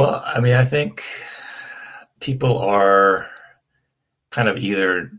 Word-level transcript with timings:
Well, 0.00 0.22
I 0.24 0.40
mean, 0.40 0.54
I 0.54 0.64
think 0.64 1.02
people 2.20 2.58
are 2.58 3.26
kind 4.30 4.48
of 4.48 4.56
either 4.56 5.10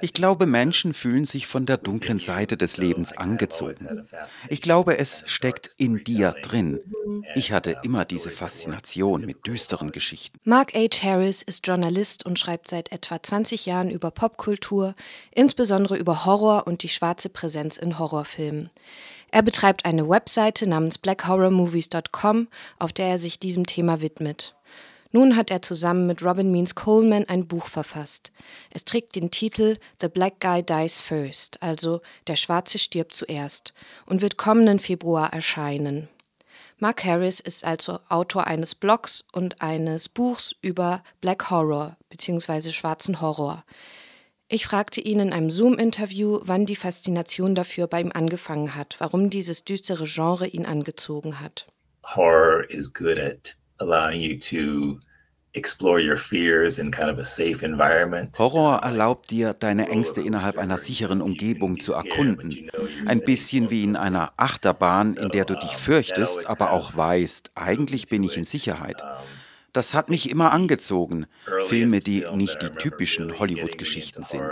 ich 0.00 0.12
glaube, 0.12 0.46
Menschen 0.46 0.94
fühlen 0.94 1.24
sich 1.24 1.46
von 1.46 1.64
der 1.64 1.76
dunklen 1.78 2.18
Seite 2.18 2.56
des 2.56 2.76
Lebens 2.76 3.16
angezogen. 3.16 4.06
Ich 4.48 4.60
glaube, 4.60 4.98
es 4.98 5.24
steckt 5.26 5.70
in 5.78 6.04
dir 6.04 6.32
drin. 6.42 6.80
Ich 7.34 7.52
hatte 7.52 7.78
immer 7.82 8.04
diese 8.04 8.30
Faszination 8.30 9.24
mit 9.24 9.46
düsteren 9.46 9.90
Geschichten. 9.90 10.38
Mark 10.44 10.74
H. 10.74 11.02
Harris 11.02 11.42
ist 11.42 11.66
Journalist 11.66 12.26
und 12.26 12.38
schreibt 12.38 12.68
seit 12.68 12.92
etwa 12.92 13.22
20 13.22 13.64
Jahren 13.64 13.90
über 13.90 14.10
Popkultur, 14.10 14.94
insbesondere 15.30 15.96
über 15.96 16.26
Horror 16.26 16.66
und 16.66 16.82
die 16.82 16.88
schwarze 16.90 17.30
Präsenz 17.30 17.78
in 17.78 17.98
Horrorfilmen. 17.98 18.70
Er 19.34 19.42
betreibt 19.42 19.84
eine 19.84 20.08
Webseite 20.08 20.64
namens 20.64 20.96
blackhorrormovies.com, 20.96 22.46
auf 22.78 22.92
der 22.92 23.08
er 23.08 23.18
sich 23.18 23.40
diesem 23.40 23.66
Thema 23.66 24.00
widmet. 24.00 24.54
Nun 25.10 25.34
hat 25.34 25.50
er 25.50 25.60
zusammen 25.60 26.06
mit 26.06 26.22
Robin 26.22 26.52
Means 26.52 26.76
Coleman 26.76 27.24
ein 27.28 27.48
Buch 27.48 27.66
verfasst. 27.66 28.30
Es 28.70 28.84
trägt 28.84 29.16
den 29.16 29.32
Titel 29.32 29.78
The 30.00 30.06
Black 30.06 30.38
Guy 30.38 30.62
Dies 30.62 31.00
First, 31.00 31.60
also 31.60 32.00
Der 32.28 32.36
Schwarze 32.36 32.78
stirbt 32.78 33.12
zuerst, 33.12 33.74
und 34.06 34.22
wird 34.22 34.36
kommenden 34.36 34.78
Februar 34.78 35.32
erscheinen. 35.32 36.08
Mark 36.78 37.04
Harris 37.04 37.40
ist 37.40 37.64
also 37.64 37.98
Autor 38.08 38.46
eines 38.46 38.76
Blogs 38.76 39.24
und 39.32 39.60
eines 39.60 40.08
Buchs 40.08 40.54
über 40.62 41.02
Black 41.20 41.50
Horror 41.50 41.96
bzw. 42.08 42.70
schwarzen 42.70 43.20
Horror. 43.20 43.64
Ich 44.48 44.66
fragte 44.66 45.00
ihn 45.00 45.20
in 45.20 45.32
einem 45.32 45.50
Zoom-Interview, 45.50 46.40
wann 46.42 46.66
die 46.66 46.76
Faszination 46.76 47.54
dafür 47.54 47.86
bei 47.86 48.00
ihm 48.00 48.12
angefangen 48.12 48.74
hat, 48.74 48.96
warum 48.98 49.30
dieses 49.30 49.64
düstere 49.64 50.04
Genre 50.04 50.46
ihn 50.46 50.66
angezogen 50.66 51.40
hat. 51.40 51.66
Horror 52.04 52.68
is 52.68 52.92
good 52.92 53.18
at 53.18 53.56
allowing 53.78 54.20
you 54.20 54.38
to 54.38 55.00
explore 55.54 55.98
your 55.98 56.16
fears 56.16 56.78
in 56.78 56.90
kind 56.90 57.10
of 57.10 57.18
a 57.18 57.24
safe 57.24 57.64
environment. 57.64 58.38
Horror 58.38 58.80
erlaubt 58.82 59.30
dir, 59.30 59.54
deine 59.54 59.88
Ängste 59.88 60.20
innerhalb 60.20 60.58
einer 60.58 60.76
sicheren 60.76 61.22
Umgebung 61.22 61.80
zu 61.80 61.94
erkunden. 61.94 62.70
Ein 63.06 63.20
bisschen 63.20 63.70
wie 63.70 63.84
in 63.84 63.96
einer 63.96 64.32
Achterbahn, 64.36 65.16
in 65.16 65.30
der 65.30 65.46
du 65.46 65.54
dich 65.54 65.76
fürchtest, 65.76 66.46
aber 66.50 66.72
auch 66.72 66.94
weißt, 66.94 67.52
eigentlich 67.54 68.08
bin 68.08 68.22
ich 68.22 68.36
in 68.36 68.44
Sicherheit. 68.44 69.02
Das 69.74 69.92
hat 69.92 70.08
mich 70.08 70.30
immer 70.30 70.52
angezogen. 70.52 71.26
Filme, 71.66 72.00
die 72.00 72.24
nicht 72.32 72.62
die 72.62 72.70
typischen 72.70 73.38
Hollywood-Geschichten 73.38 74.22
sind. 74.22 74.48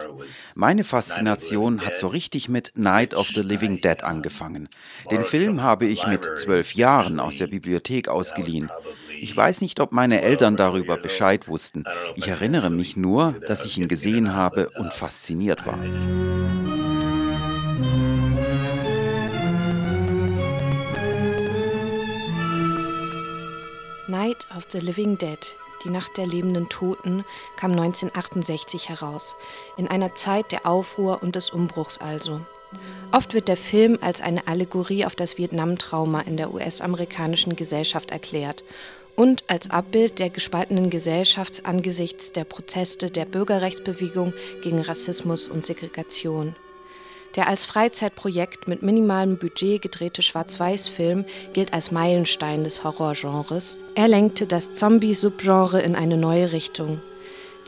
Meine 0.56 0.82
Faszination 0.82 1.86
hat 1.86 1.96
so 1.96 2.08
richtig 2.08 2.48
mit 2.48 2.72
Night 2.74 3.14
of 3.14 3.28
the 3.28 3.40
Living 3.40 3.80
Dead 3.80 4.02
angefangen. 4.02 4.68
Den 5.12 5.24
Film 5.24 5.62
habe 5.62 5.86
ich 5.86 6.06
mit 6.08 6.28
zwölf 6.36 6.74
Jahren 6.74 7.20
aus 7.20 7.38
der 7.38 7.46
Bibliothek 7.46 8.08
ausgeliehen. 8.08 8.68
Ich 9.20 9.34
weiß 9.34 9.60
nicht, 9.60 9.78
ob 9.78 9.92
meine 9.92 10.22
Eltern 10.22 10.56
darüber 10.56 10.96
Bescheid 10.96 11.46
wussten. 11.46 11.84
Ich 12.16 12.26
erinnere 12.26 12.70
mich 12.70 12.96
nur, 12.96 13.36
dass 13.46 13.64
ich 13.64 13.78
ihn 13.78 13.86
gesehen 13.86 14.34
habe 14.34 14.70
und 14.70 14.92
fasziniert 14.92 15.64
war. 15.64 15.78
Of 24.56 24.66
the 24.72 24.78
Living 24.78 25.18
Dead, 25.18 25.38
die 25.84 25.90
Nacht 25.90 26.16
der 26.16 26.26
lebenden 26.26 26.68
Toten, 26.68 27.24
kam 27.56 27.72
1968 27.72 28.88
heraus, 28.88 29.36
in 29.76 29.88
einer 29.88 30.14
Zeit 30.14 30.52
der 30.52 30.66
Aufruhr 30.66 31.22
und 31.22 31.36
des 31.36 31.50
Umbruchs 31.50 31.98
also. 31.98 32.40
Oft 33.12 33.34
wird 33.34 33.48
der 33.48 33.56
Film 33.56 33.98
als 34.00 34.20
eine 34.20 34.46
Allegorie 34.46 35.04
auf 35.04 35.14
das 35.14 35.38
Vietnam-Trauma 35.38 36.20
in 36.20 36.36
der 36.36 36.54
US-amerikanischen 36.54 37.56
Gesellschaft 37.56 38.10
erklärt 38.10 38.64
und 39.16 39.44
als 39.48 39.70
Abbild 39.70 40.18
der 40.18 40.30
gespaltenen 40.30 40.88
Gesellschaft 40.88 41.66
angesichts 41.66 42.32
der 42.32 42.44
Proteste 42.44 43.10
der 43.10 43.26
Bürgerrechtsbewegung 43.26 44.32
gegen 44.62 44.80
Rassismus 44.80 45.48
und 45.48 45.64
Segregation. 45.66 46.56
Der 47.36 47.48
als 47.48 47.64
Freizeitprojekt 47.64 48.68
mit 48.68 48.82
minimalem 48.82 49.38
Budget 49.38 49.80
gedrehte 49.80 50.20
Schwarz-Weiß-Film 50.20 51.24
gilt 51.54 51.72
als 51.72 51.90
Meilenstein 51.90 52.62
des 52.62 52.84
Horrorgenres. 52.84 53.78
Er 53.94 54.08
lenkte 54.08 54.46
das 54.46 54.72
Zombie-Subgenre 54.72 55.80
in 55.80 55.96
eine 55.96 56.18
neue 56.18 56.52
Richtung. 56.52 57.00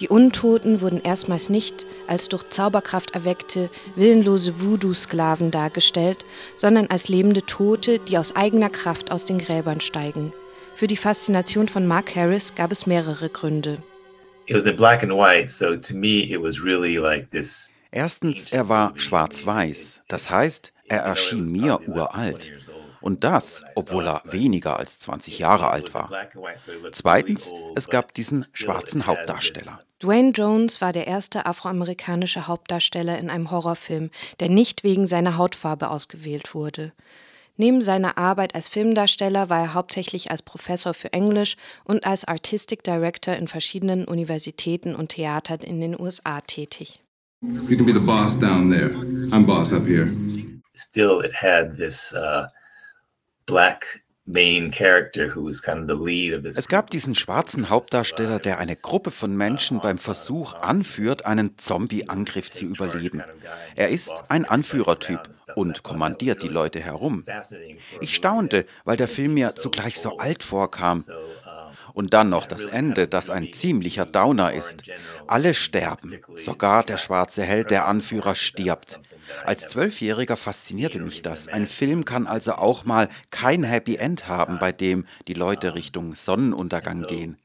Die 0.00 0.08
Untoten 0.08 0.80
wurden 0.80 1.00
erstmals 1.00 1.48
nicht 1.48 1.86
als 2.08 2.28
durch 2.28 2.48
Zauberkraft 2.48 3.14
erweckte, 3.14 3.70
willenlose 3.96 4.60
Voodoo-Sklaven 4.60 5.50
dargestellt, 5.50 6.24
sondern 6.56 6.88
als 6.88 7.08
lebende 7.08 7.46
Tote, 7.46 8.00
die 8.00 8.18
aus 8.18 8.36
eigener 8.36 8.70
Kraft 8.70 9.12
aus 9.12 9.24
den 9.24 9.38
Gräbern 9.38 9.80
steigen. 9.80 10.32
Für 10.74 10.88
die 10.88 10.96
Faszination 10.96 11.68
von 11.68 11.86
Mark 11.86 12.16
Harris 12.16 12.54
gab 12.54 12.72
es 12.72 12.86
mehrere 12.86 13.30
Gründe. 13.30 13.78
It 14.46 14.56
was 14.56 14.66
in 14.66 14.76
black 14.76 15.02
and 15.02 15.12
white, 15.12 15.48
so 15.48 15.76
to 15.76 15.96
me 15.96 16.24
it 16.24 16.42
was 16.42 16.62
really 16.62 16.96
like 16.96 17.30
this 17.30 17.72
Erstens, 17.96 18.50
er 18.50 18.68
war 18.68 18.98
schwarz-weiß, 18.98 20.02
das 20.08 20.28
heißt, 20.28 20.72
er 20.88 21.02
erschien 21.02 21.52
mir 21.52 21.78
uralt. 21.86 22.50
Und 23.00 23.22
das, 23.22 23.62
obwohl 23.76 24.08
er 24.08 24.22
weniger 24.24 24.78
als 24.80 24.98
20 24.98 25.38
Jahre 25.38 25.70
alt 25.70 25.94
war. 25.94 26.10
Zweitens, 26.90 27.52
es 27.76 27.88
gab 27.88 28.12
diesen 28.12 28.44
schwarzen 28.52 29.06
Hauptdarsteller. 29.06 29.78
Dwayne 30.02 30.32
Jones 30.32 30.80
war 30.80 30.92
der 30.92 31.06
erste 31.06 31.46
afroamerikanische 31.46 32.48
Hauptdarsteller 32.48 33.16
in 33.16 33.30
einem 33.30 33.52
Horrorfilm, 33.52 34.10
der 34.40 34.48
nicht 34.48 34.82
wegen 34.82 35.06
seiner 35.06 35.36
Hautfarbe 35.36 35.88
ausgewählt 35.88 36.52
wurde. 36.52 36.92
Neben 37.56 37.80
seiner 37.80 38.18
Arbeit 38.18 38.56
als 38.56 38.66
Filmdarsteller 38.66 39.50
war 39.50 39.60
er 39.60 39.74
hauptsächlich 39.74 40.32
als 40.32 40.42
Professor 40.42 40.94
für 40.94 41.12
Englisch 41.12 41.56
und 41.84 42.04
als 42.04 42.24
Artistic 42.24 42.82
Director 42.82 43.36
in 43.36 43.46
verschiedenen 43.46 44.04
Universitäten 44.04 44.96
und 44.96 45.10
Theatern 45.10 45.60
in 45.60 45.80
den 45.80 46.00
USA 46.00 46.40
tätig. 46.40 47.03
You 47.52 47.76
can 47.76 47.84
be 47.84 47.92
the 47.92 48.00
boss 48.00 48.34
down 48.34 48.70
there. 48.70 48.90
I'm 49.32 49.44
boss 49.44 49.72
up 49.72 49.86
here. 49.86 50.10
Still, 50.74 51.20
it 51.20 51.32
had 51.32 51.76
this 51.76 52.14
uh, 52.14 52.48
black 53.46 54.04
es 54.26 54.72
gab 56.68 56.88
diesen 56.88 57.14
schwarzen 57.14 57.68
Hauptdarsteller, 57.68 58.38
der 58.38 58.58
eine 58.58 58.74
Gruppe 58.74 59.10
von 59.10 59.36
Menschen 59.36 59.80
beim 59.80 59.98
Versuch 59.98 60.54
anführt, 60.54 61.26
einen 61.26 61.58
Zombie-Angriff 61.58 62.50
zu 62.50 62.64
überleben. 62.64 63.22
Er 63.76 63.90
ist 63.90 64.30
ein 64.30 64.46
Anführertyp 64.46 65.20
und 65.56 65.82
kommandiert 65.82 66.42
die 66.42 66.48
Leute 66.48 66.80
herum. 66.80 67.26
Ich 68.00 68.14
staunte, 68.14 68.64
weil 68.84 68.96
der 68.96 69.08
Film 69.08 69.34
mir 69.34 69.56
zugleich 69.56 70.00
so 70.00 70.16
alt 70.16 70.42
vorkam. 70.42 71.04
Und 71.94 72.12
dann 72.12 72.28
noch 72.28 72.46
das 72.46 72.66
Ende, 72.66 73.06
das 73.06 73.30
ein 73.30 73.52
ziemlicher 73.52 74.04
Downer 74.04 74.52
ist. 74.52 74.82
Alle 75.28 75.54
sterben, 75.54 76.20
sogar 76.34 76.82
der 76.82 76.98
schwarze 76.98 77.44
Held, 77.44 77.70
der 77.70 77.86
Anführer, 77.86 78.34
stirbt. 78.34 79.00
Als 79.44 79.68
Zwölfjähriger 79.68 80.36
faszinierte 80.36 80.98
mich 80.98 81.22
das. 81.22 81.48
Ein 81.48 81.66
Film 81.68 82.04
kann 82.04 82.26
also 82.26 82.54
auch 82.54 82.84
mal 82.84 83.08
kein 83.30 83.62
Happy 83.62 83.94
End 83.94 84.26
haben, 84.26 84.58
bei 84.58 84.72
dem 84.72 85.06
die 85.28 85.34
Leute 85.34 85.74
Richtung 85.76 86.16
Sonnenuntergang 86.16 87.02
gehen. 87.06 87.38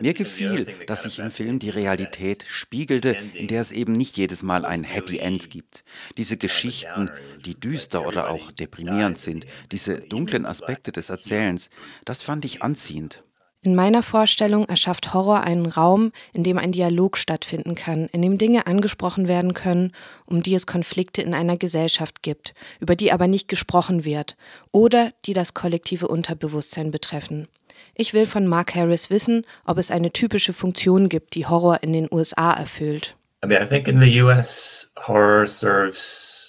Mir 0.00 0.14
gefiel, 0.14 0.66
dass 0.86 1.02
sich 1.02 1.18
im 1.18 1.32
Film 1.32 1.58
die 1.58 1.70
Realität 1.70 2.46
spiegelte, 2.48 3.16
in 3.34 3.48
der 3.48 3.60
es 3.60 3.72
eben 3.72 3.92
nicht 3.92 4.16
jedes 4.16 4.44
Mal 4.44 4.64
ein 4.64 4.84
Happy 4.84 5.18
End 5.18 5.50
gibt. 5.50 5.82
Diese 6.16 6.36
Geschichten, 6.36 7.10
die 7.44 7.58
düster 7.58 8.06
oder 8.06 8.30
auch 8.30 8.52
deprimierend 8.52 9.18
sind, 9.18 9.46
diese 9.72 9.96
dunklen 9.96 10.46
Aspekte 10.46 10.92
des 10.92 11.10
Erzählens, 11.10 11.70
das 12.04 12.22
fand 12.22 12.44
ich 12.44 12.62
anziehend. 12.62 13.24
In 13.60 13.74
meiner 13.74 14.04
Vorstellung 14.04 14.68
erschafft 14.68 15.12
Horror 15.14 15.40
einen 15.40 15.66
Raum, 15.66 16.12
in 16.32 16.44
dem 16.44 16.58
ein 16.58 16.70
Dialog 16.70 17.16
stattfinden 17.16 17.74
kann, 17.74 18.06
in 18.12 18.22
dem 18.22 18.38
Dinge 18.38 18.68
angesprochen 18.68 19.26
werden 19.26 19.52
können, 19.52 19.92
um 20.26 20.44
die 20.44 20.54
es 20.54 20.66
Konflikte 20.66 21.22
in 21.22 21.34
einer 21.34 21.56
Gesellschaft 21.56 22.22
gibt, 22.22 22.54
über 22.78 22.94
die 22.94 23.10
aber 23.10 23.26
nicht 23.26 23.48
gesprochen 23.48 24.04
wird 24.04 24.36
oder 24.70 25.12
die 25.26 25.32
das 25.32 25.54
kollektive 25.54 26.06
Unterbewusstsein 26.06 26.92
betreffen. 26.92 27.48
Ich 27.94 28.14
will 28.14 28.26
von 28.26 28.46
Mark 28.46 28.76
Harris 28.76 29.10
wissen, 29.10 29.44
ob 29.64 29.78
es 29.78 29.90
eine 29.90 30.12
typische 30.12 30.52
Funktion 30.52 31.08
gibt, 31.08 31.34
die 31.34 31.46
Horror 31.46 31.82
in 31.82 31.92
den 31.92 32.08
USA 32.12 32.52
erfüllt. 32.52 33.16
I 33.44 33.48
mean, 33.48 33.60
I 33.60 33.66
think 33.66 33.88
in 33.88 34.00
the 34.00 34.22
US 34.22 34.92
horror 35.06 35.46
serves 35.46 36.47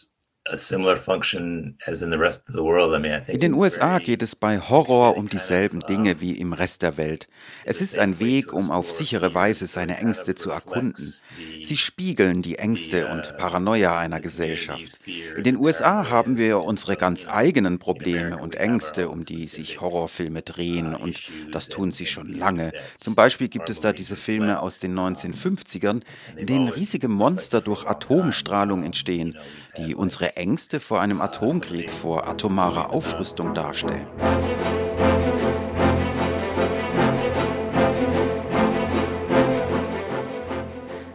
in 3.27 3.39
den 3.39 3.53
USA 3.53 3.99
geht 3.99 4.21
es 4.21 4.35
bei 4.35 4.59
Horror 4.59 5.15
um 5.15 5.29
dieselben 5.29 5.81
Dinge 5.81 6.21
wie 6.21 6.33
im 6.33 6.53
Rest 6.53 6.81
der 6.81 6.97
Welt. 6.97 7.27
Es 7.65 7.81
ist 7.81 7.99
ein 7.99 8.19
Weg, 8.19 8.51
um 8.53 8.71
auf 8.71 8.91
sichere 8.91 9.33
Weise 9.33 9.67
seine 9.67 9.97
Ängste 9.97 10.35
zu 10.35 10.49
erkunden. 10.49 11.13
Sie 11.61 11.77
spiegeln 11.77 12.41
die 12.41 12.57
Ängste 12.57 13.07
und 13.07 13.37
Paranoia 13.37 13.97
einer 13.97 14.19
Gesellschaft. 14.19 14.99
In 15.37 15.43
den 15.43 15.57
USA 15.57 16.09
haben 16.09 16.37
wir 16.37 16.61
unsere 16.61 16.95
ganz 16.95 17.27
eigenen 17.27 17.79
Probleme 17.79 18.37
und 18.37 18.55
Ängste, 18.55 19.09
um 19.09 19.25
die 19.25 19.45
sich 19.45 19.81
Horrorfilme 19.81 20.41
drehen, 20.41 20.95
und 20.95 21.29
das 21.51 21.69
tun 21.69 21.91
sie 21.91 22.05
schon 22.05 22.33
lange. 22.33 22.71
Zum 22.97 23.15
Beispiel 23.15 23.49
gibt 23.49 23.69
es 23.69 23.81
da 23.81 23.93
diese 23.93 24.15
Filme 24.15 24.61
aus 24.61 24.79
den 24.79 24.97
1950ern, 24.97 26.01
in 26.37 26.45
denen 26.45 26.69
riesige 26.69 27.07
Monster 27.07 27.61
durch 27.61 27.85
Atomstrahlung 27.85 28.83
entstehen, 28.83 29.37
die 29.85 29.95
unsere 29.95 30.35
Ängste 30.35 30.79
vor 30.79 31.01
einem 31.01 31.21
Atomkrieg, 31.21 31.89
vor 31.89 32.27
atomarer 32.27 32.91
Aufrüstung 32.91 33.53
darstellen. 33.53 34.07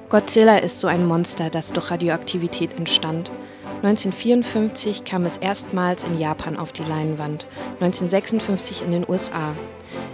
Godzilla 0.08 0.58
ist 0.58 0.80
so 0.80 0.86
ein 0.86 1.06
Monster, 1.06 1.50
das 1.50 1.72
durch 1.72 1.90
Radioaktivität 1.90 2.72
entstand. 2.74 3.32
1954 3.82 5.04
kam 5.04 5.26
es 5.26 5.36
erstmals 5.36 6.04
in 6.04 6.16
Japan 6.16 6.56
auf 6.56 6.72
die 6.72 6.84
Leinwand, 6.84 7.46
1956 7.80 8.82
in 8.82 8.92
den 8.92 9.04
USA. 9.08 9.56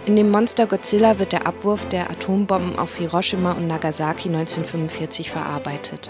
In 0.07 0.15
dem 0.15 0.31
Monster 0.31 0.65
Godzilla 0.65 1.19
wird 1.19 1.31
der 1.31 1.45
Abwurf 1.45 1.87
der 1.87 2.09
Atombomben 2.09 2.79
auf 2.79 2.97
Hiroshima 2.97 3.51
und 3.51 3.67
Nagasaki 3.67 4.29
1945 4.29 5.29
verarbeitet. 5.29 6.09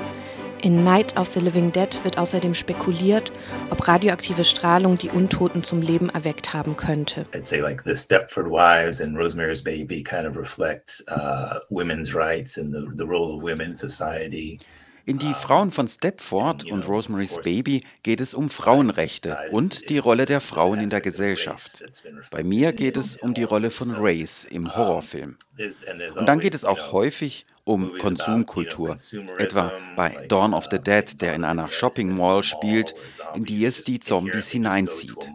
In 0.64 0.84
Night 0.84 1.18
of 1.18 1.34
the 1.34 1.40
Living 1.40 1.72
Dead 1.72 2.00
wird 2.04 2.20
außerdem 2.20 2.54
spekuliert, 2.54 3.32
ob 3.72 3.88
radioaktive 3.88 4.44
Strahlung 4.44 4.96
die 4.96 5.10
Untoten 5.10 5.64
zum 5.64 5.82
Leben 5.82 6.10
erweckt 6.10 6.54
haben 6.54 6.76
könnte. 6.76 7.26
I'd 7.34 7.48
say 7.48 7.62
like 7.62 7.82
the 7.82 7.96
Stepford 7.96 8.46
Wives 8.46 9.02
and 9.02 9.18
Rosemary's 9.18 9.64
Baby 9.64 10.04
kind 10.04 10.28
of 10.28 10.36
reflect 10.38 11.04
uh, 11.08 11.62
women's 11.72 12.14
rights 12.14 12.60
and 12.60 12.72
the, 12.72 12.86
the 12.96 13.08
role 13.08 13.36
of 13.36 13.42
women 13.42 13.72
in 13.72 13.76
society. 13.76 14.60
In 15.06 15.18
Die 15.18 15.34
Frauen 15.34 15.72
von 15.72 15.88
Stepford 15.88 16.66
und 16.66 16.88
Rosemary's 16.88 17.40
Baby 17.42 17.84
geht 18.04 18.22
es 18.22 18.34
um 18.34 18.50
Frauenrechte 18.50 19.38
und 19.52 19.90
die 19.90 19.98
Rolle 19.98 20.26
der 20.26 20.42
Frauen 20.42 20.80
in 20.80 20.90
der 20.90 21.02
Gesellschaft. 21.02 21.84
Bei 22.30 22.44
mir 22.44 22.72
geht 22.74 22.98
es 22.98 23.18
um 23.18 23.34
die 23.34 23.44
Rolle 23.44 23.72
von 23.72 23.92
Race 23.98 24.46
im 24.50 24.76
Horrorfilm. 24.76 25.38
Und 26.16 26.26
dann 26.28 26.40
geht 26.40 26.54
es 26.54 26.66
auch 26.66 26.92
häufig 26.92 27.46
um 27.64 27.98
Konsumkultur, 27.98 28.96
etwa 29.38 29.72
bei 29.96 30.26
Dawn 30.28 30.54
of 30.54 30.68
the 30.70 30.80
Dead, 30.80 31.22
der 31.22 31.36
in 31.36 31.44
einer 31.44 31.70
Shopping 31.72 32.16
Mall 32.16 32.44
spielt, 32.44 32.96
in 33.36 33.46
die 33.46 33.66
es 33.66 33.84
die 33.84 34.00
Zombies 34.00 34.50
hineinzieht. 34.50 35.32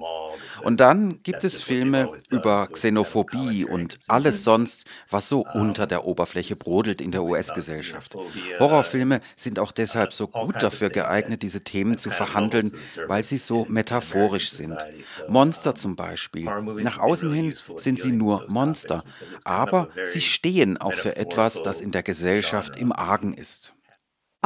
Und 0.62 0.80
dann 0.80 1.20
gibt 1.22 1.44
es 1.44 1.62
Filme 1.62 2.10
über 2.30 2.66
Xenophobie 2.66 3.64
und 3.64 3.98
alles 4.08 4.44
sonst, 4.44 4.84
was 5.10 5.28
so 5.28 5.44
unter 5.54 5.86
der 5.86 6.04
Oberfläche 6.04 6.56
brodelt 6.56 7.00
in 7.00 7.12
der 7.12 7.22
US-Gesellschaft. 7.22 8.14
Horrorfilme 8.58 9.20
sind 9.36 9.58
auch 9.58 9.72
deshalb 9.72 10.12
so 10.12 10.28
gut 10.28 10.62
dafür 10.62 10.90
geeignet, 10.90 11.42
diese 11.42 11.62
Themen 11.62 11.98
zu 11.98 12.10
verhandeln, 12.10 12.72
weil 13.06 13.22
sie 13.22 13.38
so 13.38 13.66
metaphorisch 13.68 14.50
sind. 14.50 14.76
Monster 15.28 15.74
zum 15.74 15.96
Beispiel. 15.96 16.44
Nach 16.44 16.98
außen 16.98 17.32
hin 17.32 17.54
sind 17.76 18.00
sie 18.00 18.12
nur 18.12 18.44
Monster, 18.48 19.04
aber 19.44 19.88
sie 20.04 20.20
stehen 20.20 20.78
auch 20.78 20.94
für 20.94 21.16
etwas, 21.16 21.62
das 21.62 21.80
in 21.80 21.90
der 21.90 22.02
Gesellschaft 22.02 22.76
im 22.76 22.92
Argen 22.92 23.34
ist. 23.34 23.72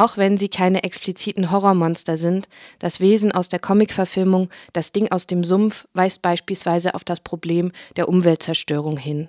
Auch 0.00 0.16
wenn 0.16 0.38
sie 0.38 0.48
keine 0.48 0.82
expliziten 0.82 1.50
Horrormonster 1.50 2.16
sind, 2.16 2.48
das 2.78 3.00
Wesen 3.00 3.32
aus 3.32 3.50
der 3.50 3.58
Comicverfilmung 3.58 4.48
Das 4.72 4.92
Ding 4.92 5.12
aus 5.12 5.26
dem 5.26 5.44
Sumpf 5.44 5.86
weist 5.92 6.22
beispielsweise 6.22 6.94
auf 6.94 7.04
das 7.04 7.20
Problem 7.20 7.70
der 7.96 8.08
Umweltzerstörung 8.08 8.96
hin. 8.96 9.28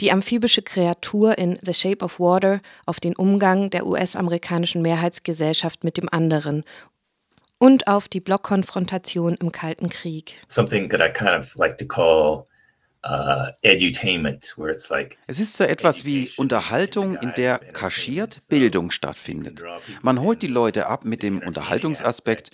Die 0.00 0.10
amphibische 0.10 0.62
Kreatur 0.62 1.38
in 1.38 1.56
The 1.62 1.72
Shape 1.72 2.04
of 2.04 2.18
Water 2.18 2.60
auf 2.84 2.98
den 2.98 3.14
Umgang 3.14 3.70
der 3.70 3.86
US-amerikanischen 3.86 4.82
Mehrheitsgesellschaft 4.82 5.84
mit 5.84 5.96
dem 5.96 6.08
anderen 6.08 6.64
und 7.58 7.86
auf 7.86 8.08
die 8.08 8.18
Blockkonfrontation 8.18 9.36
im 9.36 9.52
Kalten 9.52 9.88
Krieg. 9.88 10.34
Something 10.48 10.88
that 10.88 11.00
I 11.00 11.12
kind 11.12 11.38
of 11.38 11.54
like 11.54 11.78
to 11.78 11.86
call 11.86 12.48
Uh, 13.04 13.50
edutainment, 13.62 14.54
where 14.56 14.70
it's 14.70 14.88
like 14.88 15.18
es 15.26 15.40
ist 15.40 15.56
so 15.56 15.64
etwas 15.64 16.04
wie 16.04 16.30
Unterhaltung, 16.36 17.16
in 17.16 17.32
der 17.36 17.58
kaschiert 17.58 18.48
Bildung 18.48 18.92
stattfindet. 18.92 19.64
Man 20.02 20.20
holt 20.20 20.40
die 20.40 20.46
Leute 20.46 20.86
ab 20.86 21.04
mit 21.04 21.24
dem 21.24 21.40
Unterhaltungsaspekt, 21.40 22.50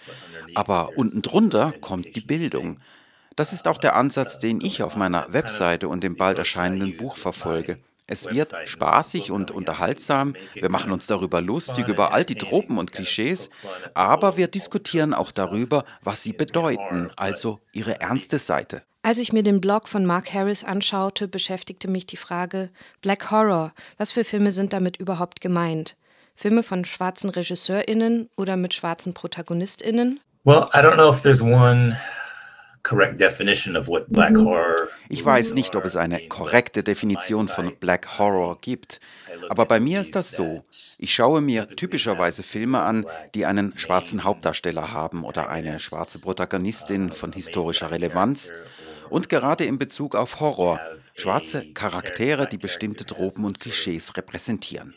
aber 0.55 0.97
unten 0.97 1.21
drunter 1.21 1.75
kommt 1.83 2.17
die 2.17 2.23
Bildung. 2.23 2.81
Das 3.37 3.53
ist 3.53 3.69
auch 3.69 3.77
der 3.77 3.95
Ansatz, 3.95 4.39
den 4.39 4.61
ich 4.63 4.83
auf 4.83 4.97
meiner 4.97 5.33
Webseite 5.35 5.87
und 5.87 6.03
dem 6.03 6.17
bald 6.17 6.39
erscheinenden 6.39 6.97
Buch 6.97 7.19
verfolge. 7.19 7.79
Es 8.11 8.27
wird 8.27 8.55
spaßig 8.65 9.31
und 9.31 9.51
unterhaltsam. 9.51 10.35
Wir 10.55 10.71
machen 10.71 10.93
uns 10.93 11.07
darüber 11.07 11.43
lustig, 11.43 11.89
über 11.89 12.13
all 12.15 12.25
die 12.25 12.37
Tropen 12.37 12.79
und 12.79 12.91
Klischees. 12.91 13.51
Aber 13.93 14.39
wir 14.39 14.49
diskutieren 14.49 15.13
auch 15.13 15.31
darüber, 15.31 15.85
was 16.03 16.23
sie 16.23 16.33
bedeuten, 16.33 17.11
also 17.17 17.61
ihre 17.75 18.01
ernste 18.01 18.39
Seite. 18.39 18.83
Als 19.03 19.19
ich 19.19 19.33
mir 19.33 19.43
den 19.43 19.61
Blog 19.61 19.89
von 19.89 20.07
Mark 20.07 20.33
Harris 20.33 20.65
anschaute, 20.65 21.29
beschäftigte 21.29 21.89
mich 21.89 22.07
die 22.07 22.17
Frage: 22.17 22.71
Black 23.03 23.31
Horror, 23.31 23.73
was 23.99 24.11
für 24.11 24.25
Filme 24.25 24.51
sind 24.51 24.73
damit 24.73 24.97
überhaupt 24.97 25.43
gemeint? 25.43 25.97
Filme 26.35 26.63
von 26.63 26.85
schwarzen 26.85 27.31
RegisseurInnen 27.31 28.31
oder 28.37 28.57
mit 28.57 28.73
schwarzen 28.73 29.13
ProtagonistInnen? 29.13 30.21
Well, 30.45 30.69
I 30.73 30.79
don't 30.79 30.95
know 30.95 31.11
if 31.11 31.21
there's 31.21 31.43
one. 31.43 31.99
Ich 35.09 35.25
weiß 35.25 35.55
nicht, 35.55 35.77
ob 35.77 35.85
es 35.85 35.97
eine 35.97 36.29
korrekte 36.29 36.83
Definition 36.83 37.49
von 37.49 37.77
Black 37.77 38.19
Horror 38.19 38.59
gibt, 38.61 39.01
aber 39.49 39.67
bei 39.67 39.81
mir 39.81 40.01
ist 40.01 40.15
das 40.15 40.33
so. 40.33 40.65
Ich 40.99 41.15
schaue 41.15 41.41
mir 41.41 41.69
typischerweise 41.69 42.43
Filme 42.43 42.81
an, 42.81 43.07
die 43.35 43.47
einen 43.47 43.77
schwarzen 43.79 44.25
Hauptdarsteller 44.25 44.93
haben 44.93 45.25
oder 45.25 45.49
eine 45.49 45.79
schwarze 45.79 46.19
Protagonistin 46.19 47.11
von 47.13 47.33
historischer 47.33 47.91
Relevanz 47.91 48.53
und 49.11 49.29
gerade 49.29 49.65
in 49.65 49.79
Bezug 49.79 50.15
auf 50.15 50.41
Horror, 50.41 50.81
schwarze 51.15 51.73
Charaktere, 51.73 52.47
die 52.47 52.59
bestimmte 52.59 53.05
Tropen 53.05 53.45
und 53.45 53.61
Klischees 53.61 54.17
repräsentieren. 54.17 54.95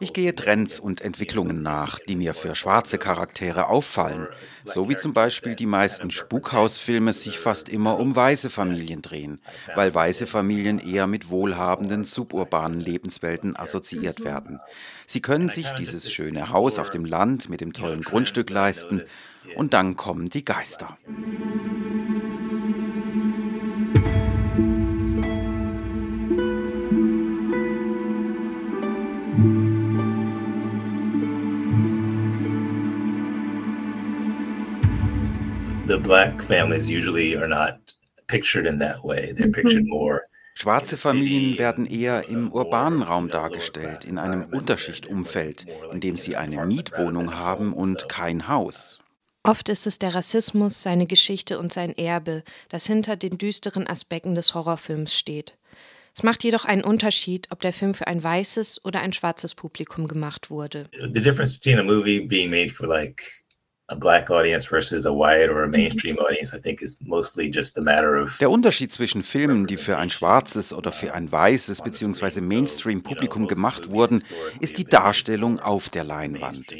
Ich 0.00 0.12
gehe 0.12 0.34
Trends 0.34 0.78
und 0.78 1.00
Entwicklungen 1.00 1.62
nach, 1.62 1.98
die 1.98 2.16
mir 2.16 2.34
für 2.34 2.54
schwarze 2.54 2.98
Charaktere 2.98 3.68
auffallen, 3.68 4.26
so 4.64 4.88
wie 4.88 4.96
zum 4.96 5.14
Beispiel 5.14 5.54
die 5.54 5.66
meisten 5.66 6.10
Spukhausfilme 6.10 7.12
sich 7.12 7.38
fast 7.38 7.68
immer 7.68 7.98
um 7.98 8.14
weiße 8.14 8.50
Familien 8.50 9.00
drehen, 9.00 9.40
weil 9.74 9.94
weiße 9.94 10.26
Familien 10.26 10.78
eher 10.78 11.06
mit 11.06 11.30
wohlhabenden 11.30 12.04
suburbanen 12.04 12.80
Lebenswelten 12.80 13.56
assoziiert 13.56 14.24
werden. 14.24 14.60
Sie 15.06 15.22
können 15.22 15.48
sich 15.48 15.70
dieses 15.72 16.12
schöne 16.12 16.50
Haus 16.50 16.78
auf 16.78 16.90
dem 16.90 17.04
Land 17.04 17.48
mit 17.48 17.60
dem 17.60 17.72
tollen 17.72 18.02
Grundstück 18.02 18.50
leisten 18.50 19.02
und 19.56 19.72
dann 19.72 19.96
kommen 19.96 20.28
die 20.28 20.44
Geister. 20.44 20.98
The 35.98 36.08
black 36.08 36.42
families 36.42 36.88
usually 36.88 37.36
are 37.36 37.48
not 37.48 37.94
pictured 38.28 38.66
in 38.66 38.78
that 38.78 39.04
way. 39.04 39.32
They're 39.36 39.50
pictured 39.50 39.84
mhm. 39.84 39.90
more 39.90 40.22
Schwarze 40.54 40.96
Familien 40.96 41.56
werden 41.56 41.86
eher 41.86 42.28
im 42.28 42.50
urbanen 42.50 43.02
Raum 43.02 43.28
dargestellt, 43.28 44.04
in 44.04 44.18
einem 44.18 44.42
Unterschichtumfeld, 44.42 45.66
in 45.92 46.00
dem 46.00 46.16
sie 46.16 46.34
eine 46.34 46.66
Mietwohnung 46.66 47.36
haben 47.36 47.72
und 47.72 48.08
kein 48.08 48.48
Haus. 48.48 48.98
Oft 49.44 49.68
ist 49.68 49.86
es 49.86 50.00
der 50.00 50.16
Rassismus, 50.16 50.82
seine 50.82 51.06
Geschichte 51.06 51.60
und 51.60 51.72
sein 51.72 51.96
Erbe, 51.96 52.42
das 52.70 52.86
hinter 52.86 53.14
den 53.14 53.38
düsteren 53.38 53.86
Aspekten 53.86 54.34
des 54.34 54.52
Horrorfilms 54.52 55.14
steht. 55.14 55.56
Es 56.16 56.24
macht 56.24 56.42
jedoch 56.42 56.64
einen 56.64 56.82
Unterschied, 56.82 57.46
ob 57.50 57.60
der 57.60 57.72
Film 57.72 57.94
für 57.94 58.08
ein 58.08 58.20
weißes 58.20 58.84
oder 58.84 59.00
ein 59.00 59.12
schwarzes 59.12 59.54
Publikum 59.54 60.08
gemacht 60.08 60.50
wurde. 60.50 60.90
The 61.00 61.22
difference 61.22 61.54
between 61.54 61.78
a 61.78 61.84
movie 61.84 62.26
being 62.26 62.50
made 62.50 62.70
for 62.70 62.88
like 62.88 63.22
der 68.38 68.50
Unterschied 68.50 68.92
zwischen 68.92 69.22
Filmen, 69.22 69.66
die 69.66 69.78
für 69.78 69.96
ein 69.96 70.10
schwarzes 70.10 70.74
oder 70.74 70.92
für 70.92 71.14
ein 71.14 71.32
weißes 71.32 71.80
bzw. 71.80 72.42
Mainstream-Publikum 72.42 73.46
gemacht 73.46 73.90
wurden, 73.90 74.22
ist 74.60 74.76
die 74.76 74.84
Darstellung 74.84 75.58
auf 75.60 75.88
der 75.88 76.04
Leinwand. 76.04 76.76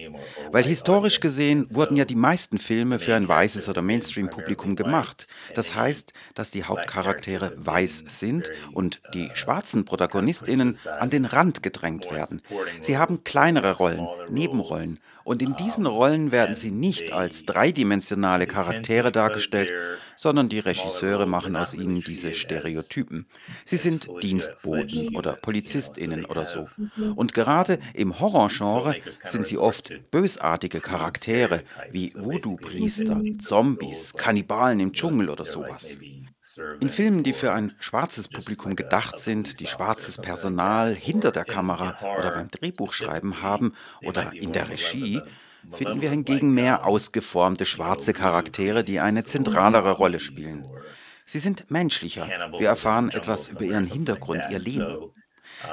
Weil 0.53 0.65
historisch 0.65 1.21
gesehen 1.21 1.75
wurden 1.75 1.97
ja 1.97 2.05
die 2.05 2.15
meisten 2.15 2.59
Filme 2.59 2.99
für 2.99 3.15
ein 3.15 3.27
weißes 3.27 3.71
oder 3.71 3.81
Mainstream-Publikum 3.81 4.77
gemacht. 4.77 5.29
Das 5.55 5.75
heißt, 5.75 6.13
dass 6.35 6.51
die 6.51 6.65
Hauptcharaktere 6.65 7.55
weiß 7.57 8.05
sind 8.07 8.51
und 8.75 9.01
die 9.15 9.31
schwarzen 9.33 9.87
ProtagonistInnen 9.87 10.79
an 10.99 11.09
den 11.09 11.25
Rand 11.25 11.63
gedrängt 11.63 12.11
werden. 12.11 12.43
Sie 12.83 12.99
haben 12.99 13.25
kleinere 13.25 13.73
Rollen, 13.73 14.07
Nebenrollen 14.29 15.01
und 15.29 15.43
in 15.43 15.55
diesen 15.57 15.85
Rollen 15.85 16.33
werden 16.33 16.55
sie 16.55 16.71
nicht 16.71 17.13
als 17.13 17.45
dreidimensionale 17.45 18.47
Charaktere 18.47 19.13
dargestellt, 19.13 19.71
sondern 20.17 20.49
die 20.49 20.59
Regisseure 20.59 21.27
machen 21.27 21.55
aus 21.55 21.75
ihnen 21.75 22.01
diese 22.01 22.33
Stereotypen. 22.33 23.27
Sie 23.67 23.77
sind 23.77 24.09
Dienstboten 24.23 25.15
oder 25.15 25.35
Polizistinnen 25.35 26.25
oder 26.25 26.47
so. 26.47 26.67
Und 27.15 27.35
gerade 27.35 27.79
im 27.93 28.19
Horrorgenre 28.19 28.97
sind 29.23 29.47
sie 29.47 29.59
oft 29.59 30.11
bösartige 30.11 30.81
Charaktere 30.81 31.63
wie 31.93 32.15
Voodoo-Priester, 32.15 33.21
Zombies, 33.39 34.15
Kannibalen 34.15 34.81
im 34.81 34.95
Dschungel 34.95 35.29
oder 35.29 35.45
sowas. 35.45 35.99
In 36.81 36.89
Filmen, 36.89 37.23
die 37.23 37.33
für 37.33 37.53
ein 37.53 37.73
schwarzes 37.79 38.29
Publikum 38.29 38.77
gedacht 38.77 39.19
sind, 39.19 39.61
die 39.61 39.67
schwarzes 39.67 40.19
Personal 40.19 40.95
hinter 40.95 41.31
der 41.31 41.45
Kamera 41.45 41.99
oder 42.19 42.33
beim 42.33 42.51
Drehbuchschreiben 42.51 43.43
haben 43.43 43.75
oder 44.03 44.33
in 44.33 44.53
der 44.53 44.69
Regie, 44.69 45.21
finden 45.73 46.01
wir 46.01 46.11
hingegen 46.11 46.55
mehr 46.55 46.87
ausgeformte 46.87 47.67
schwarze 47.67 48.13
Charaktere, 48.13 48.85
die 48.85 49.01
eine 49.01 49.25
zentralere 49.25 49.93
Rolle 49.93 50.21
spielen. 50.21 50.65
Sie 51.25 51.41
sind 51.41 51.71
menschlicher. 51.71 52.27
Wir 52.59 52.69
erfahren 52.69 53.11
etwas 53.11 53.49
über 53.49 53.63
ihren 53.63 53.85
Hintergrund, 53.85 54.45
ihr 54.51 54.59
Leben. 54.59 55.13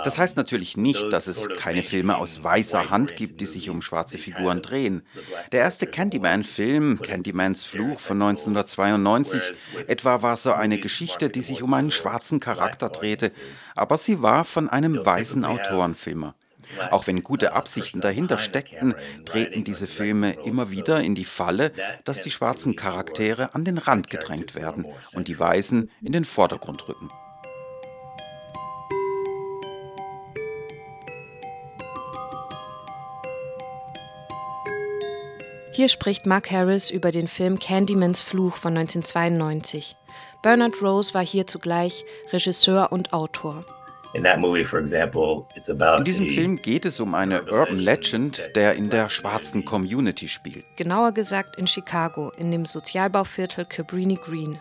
Das 0.03 0.17
heißt 0.17 0.37
natürlich 0.37 0.77
nicht, 0.77 1.11
dass 1.11 1.27
es 1.27 1.47
keine 1.57 1.83
Filme 1.83 2.17
aus 2.17 2.43
weißer 2.43 2.89
Hand 2.89 3.15
gibt, 3.15 3.41
die 3.41 3.45
sich 3.45 3.69
um 3.69 3.81
schwarze 3.81 4.17
Figuren 4.17 4.61
drehen. 4.61 5.03
Der 5.51 5.61
erste 5.61 5.87
Candyman-Film, 5.87 7.01
Candymans 7.01 7.63
Fluch 7.63 7.99
von 7.99 8.21
1992, 8.21 9.41
etwa 9.87 10.21
war 10.21 10.37
so 10.37 10.53
eine 10.53 10.79
Geschichte, 10.79 11.29
die 11.29 11.41
sich 11.41 11.61
um 11.61 11.73
einen 11.73 11.91
schwarzen 11.91 12.39
Charakter 12.39 12.89
drehte, 12.89 13.31
aber 13.75 13.97
sie 13.97 14.21
war 14.21 14.45
von 14.45 14.69
einem 14.69 15.05
weißen 15.05 15.45
Autorenfilmer. 15.45 16.35
Auch 16.91 17.07
wenn 17.07 17.23
gute 17.23 17.53
Absichten 17.53 18.01
dahinter 18.01 18.37
steckten, 18.37 18.95
treten 19.25 19.63
diese 19.63 19.87
Filme 19.87 20.33
immer 20.45 20.71
wieder 20.71 21.01
in 21.01 21.15
die 21.15 21.25
Falle, 21.25 21.71
dass 22.03 22.21
die 22.21 22.31
schwarzen 22.31 22.75
Charaktere 22.75 23.53
an 23.53 23.65
den 23.65 23.77
Rand 23.77 24.09
gedrängt 24.09 24.55
werden 24.55 24.85
und 25.13 25.27
die 25.27 25.37
Weißen 25.37 25.89
in 26.01 26.11
den 26.11 26.25
Vordergrund 26.25 26.87
rücken. 26.87 27.09
Hier 35.75 35.89
spricht 35.89 36.25
Mark 36.25 36.51
Harris 36.51 36.89
über 36.89 37.11
den 37.11 37.27
Film 37.27 37.59
Candymans 37.59 38.21
Fluch 38.21 38.55
von 38.55 38.77
1992. 38.77 39.97
Bernard 40.41 40.81
Rose 40.81 41.13
war 41.13 41.25
hier 41.25 41.47
zugleich 41.47 42.05
Regisseur 42.31 42.93
und 42.93 43.11
Autor. 43.11 43.65
In 44.13 44.23
diesem 46.05 46.29
Film 46.29 46.61
geht 46.61 46.85
es 46.85 47.01
um 47.01 47.13
eine 47.13 47.43
Urban 47.51 47.79
Legend, 47.79 48.51
der 48.55 48.75
in 48.75 48.89
der 48.89 49.09
schwarzen 49.09 49.65
Community 49.65 50.29
spielt. 50.29 50.63
Genauer 50.77 51.11
gesagt 51.11 51.57
in 51.57 51.67
Chicago, 51.67 52.31
in 52.37 52.51
dem 52.53 52.65
Sozialbauviertel 52.65 53.65
Cabrini 53.65 54.15
Green 54.15 54.57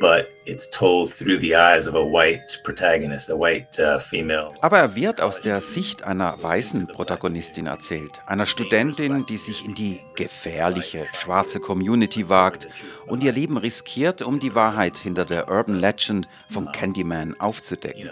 but 0.00 0.28
it's 0.48 0.70
told 0.70 1.10
through 1.10 1.38
the 1.38 1.54
eyes 1.54 1.86
of 1.86 1.94
a 1.94 2.02
white 2.02 2.60
protagonist, 2.64 3.30
a 3.30 3.38
white 3.38 4.00
female. 4.00 4.54
Aber 4.62 4.78
er 4.78 4.96
wird 4.96 5.20
aus 5.20 5.42
der 5.42 5.60
Sicht 5.60 6.02
einer 6.04 6.42
weißen 6.42 6.86
Protagonistin 6.86 7.66
erzählt, 7.66 8.22
einer 8.26 8.46
Studentin, 8.46 9.26
die 9.26 9.36
sich 9.36 9.66
in 9.66 9.74
die 9.74 10.00
gefährliche 10.16 11.06
schwarze 11.12 11.60
Community 11.60 12.28
wagt 12.28 12.68
und 13.06 13.22
ihr 13.22 13.32
Leben 13.32 13.58
riskiert, 13.58 14.22
um 14.22 14.40
die 14.40 14.54
Wahrheit 14.54 14.96
hinter 14.96 15.24
der 15.24 15.48
Urban 15.48 15.78
Legend 15.78 16.28
von 16.48 16.72
Candyman 16.72 17.38
aufzudecken. 17.38 18.10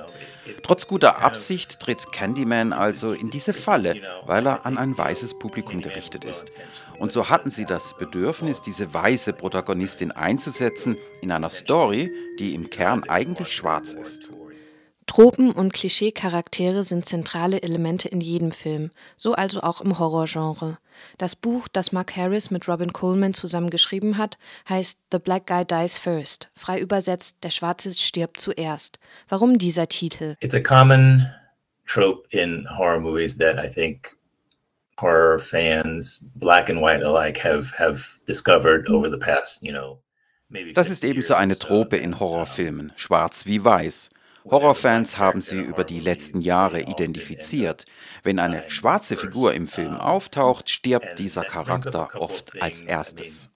Trotz 0.62 0.86
guter 0.86 1.22
Absicht 1.22 1.80
tritt 1.80 2.12
Candyman 2.12 2.72
also 2.72 3.12
in 3.12 3.30
diese 3.30 3.52
Falle, 3.52 3.96
weil 4.26 4.46
er 4.46 4.64
an 4.64 4.78
ein 4.78 4.96
weißes 4.96 5.38
Publikum 5.38 5.80
gerichtet 5.80 6.24
ist. 6.24 6.50
Und 6.98 7.12
so 7.12 7.28
hatten 7.28 7.50
sie 7.50 7.64
das 7.64 7.96
Bedürfnis, 7.98 8.62
diese 8.62 8.92
weiße 8.92 9.32
Protagonistin 9.32 10.12
einzusetzen 10.12 10.96
in 11.20 11.32
einer 11.32 11.50
Story, 11.50 12.10
die 12.36 12.54
im 12.54 12.70
Kern 12.70 13.04
eigentlich 13.08 13.54
schwarz 13.54 13.94
ist. 13.94 14.30
Tropen 15.06 15.52
und 15.52 15.72
Klischee-Charaktere 15.72 16.82
sind 16.82 17.06
zentrale 17.06 17.62
Elemente 17.62 18.08
in 18.08 18.20
jedem 18.20 18.50
Film, 18.50 18.90
so 19.16 19.34
also 19.34 19.60
auch 19.60 19.80
im 19.80 19.98
Horrorgenre. 19.98 20.78
Das 21.16 21.36
Buch, 21.36 21.68
das 21.72 21.92
Mark 21.92 22.16
Harris 22.16 22.50
mit 22.50 22.68
Robin 22.68 22.92
Coleman 22.92 23.32
zusammen 23.32 23.70
geschrieben 23.70 24.18
hat, 24.18 24.36
heißt 24.68 25.00
The 25.12 25.18
Black 25.18 25.46
Guy 25.46 25.64
Dies 25.64 25.96
First, 25.96 26.50
frei 26.54 26.80
übersetzt 26.80 27.44
Der 27.44 27.50
Schwarze 27.50 27.92
stirbt 27.92 28.40
zuerst. 28.40 28.98
Warum 29.28 29.58
dieser 29.58 29.88
Titel? 29.88 30.34
It's 30.40 30.54
a 30.54 30.60
common 30.60 31.30
trope 31.86 32.26
in 32.30 32.66
horror 32.76 32.98
movies 32.98 33.38
that 33.38 33.56
I 33.64 33.68
think 33.68 34.16
horror 34.98 35.38
fans, 35.38 36.24
black 36.34 36.68
and 36.68 36.80
white 36.80 37.04
alike, 37.04 37.38
have 37.38 37.72
have 37.78 38.18
discovered 38.26 38.88
over 38.90 39.08
the 39.08 39.18
past, 39.18 39.62
you 39.62 39.72
know, 39.72 39.98
das 40.74 40.90
ist 40.90 41.04
ebenso 41.04 41.34
eine 41.34 41.58
Trope 41.58 41.96
in 41.96 42.20
Horrorfilmen, 42.20 42.92
schwarz 42.96 43.46
wie 43.46 43.64
weiß. 43.64 44.10
Horrorfans 44.44 45.18
haben 45.18 45.40
sie 45.40 45.58
über 45.58 45.82
die 45.82 45.98
letzten 45.98 46.40
Jahre 46.40 46.82
identifiziert. 46.82 47.84
Wenn 48.22 48.38
eine 48.38 48.70
schwarze 48.70 49.16
Figur 49.16 49.54
im 49.54 49.66
Film 49.66 49.96
auftaucht, 49.96 50.70
stirbt 50.70 51.18
dieser 51.18 51.44
Charakter 51.44 52.10
oft 52.14 52.60
als 52.62 52.80
erstes. 52.80 53.50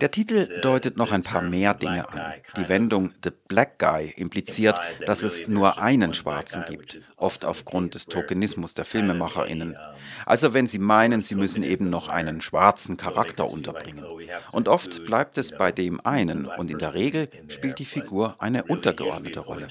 Der 0.00 0.10
Titel 0.10 0.60
deutet 0.60 0.96
noch 0.96 1.12
ein 1.12 1.22
paar 1.22 1.42
mehr 1.42 1.74
Dinge 1.74 2.08
an. 2.08 2.34
Die 2.56 2.68
Wendung 2.68 3.12
The 3.22 3.30
Black 3.48 3.78
Guy 3.78 4.12
impliziert, 4.16 4.78
dass 5.06 5.22
es 5.22 5.46
nur 5.48 5.78
einen 5.80 6.14
Schwarzen 6.14 6.64
gibt, 6.68 6.98
oft 7.16 7.44
aufgrund 7.44 7.94
des 7.94 8.06
Tokenismus 8.06 8.74
der 8.74 8.84
FilmemacherInnen. 8.84 9.76
Also 10.24 10.54
wenn 10.54 10.66
sie 10.66 10.78
meinen, 10.78 11.22
sie 11.22 11.34
müssen 11.34 11.62
eben 11.62 11.88
noch 11.90 12.08
einen 12.08 12.40
schwarzen 12.40 12.96
Charakter 12.96 13.48
unterbringen. 13.50 14.04
Und 14.52 14.68
oft 14.68 15.04
bleibt 15.04 15.38
es 15.38 15.52
bei 15.52 15.72
dem 15.72 16.04
einen 16.04 16.46
und 16.46 16.70
in 16.70 16.78
der 16.78 16.94
Regel 16.94 17.28
spielt 17.48 17.78
die 17.78 17.84
Figur 17.84 18.36
eine 18.38 18.64
untergeordnete 18.64 19.40
Rolle. 19.40 19.68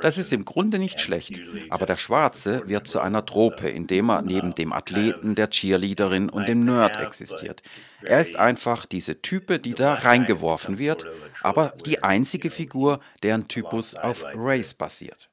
Das 0.00 0.18
ist 0.18 0.32
im 0.32 0.44
Grunde 0.44 0.78
nicht 0.78 1.00
schlecht, 1.00 1.40
aber 1.70 1.86
der 1.86 1.96
Schwarze 1.96 2.62
wird 2.66 2.88
zu 2.88 3.00
einer 3.00 3.24
Trope, 3.24 3.68
indem 3.68 4.10
er 4.10 4.22
neben 4.22 4.54
dem 4.54 4.72
Athleten, 4.72 5.34
der 5.34 5.50
Cheerleaderin 5.50 6.28
und 6.28 6.48
dem 6.48 6.64
Nerd 6.64 7.00
existiert. 7.00 7.62
Er 8.02 8.20
ist 8.20 8.36
einfach 8.36 8.86
diese 8.86 9.20
Type, 9.44 9.58
die 9.58 9.74
da 9.74 9.94
reingeworfen 9.94 10.78
wird, 10.78 11.06
aber 11.42 11.74
die 11.84 12.02
einzige 12.02 12.50
Figur, 12.50 13.00
deren 13.22 13.48
Typus 13.48 13.94
auf 13.94 14.24
Race 14.34 14.74
basiert. 14.74 15.30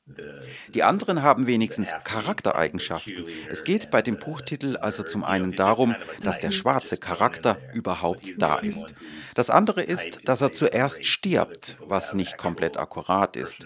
Die 0.74 0.84
anderen 0.84 1.22
haben 1.22 1.48
wenigstens 1.48 1.92
Charaktereigenschaften. 2.04 3.26
Es 3.50 3.64
geht 3.64 3.92
bei 3.92 4.02
dem 4.02 4.18
Buchtitel 4.18 4.78
also 4.78 5.04
zum 5.04 5.24
einen 5.24 5.54
darum, 5.54 5.96
dass 6.24 6.40
der 6.40 6.52
schwarze 6.52 6.98
Charakter 6.98 7.58
überhaupt 7.74 8.34
da 8.38 8.56
ist. 8.56 8.94
Das 9.36 9.50
andere 9.50 9.82
ist, 9.82 10.20
dass 10.26 10.42
er 10.42 10.52
zuerst 10.52 11.06
stirbt, 11.06 11.78
was 11.86 12.14
nicht 12.14 12.38
komplett 12.38 12.78
akkurat 12.78 13.36
ist. 13.36 13.66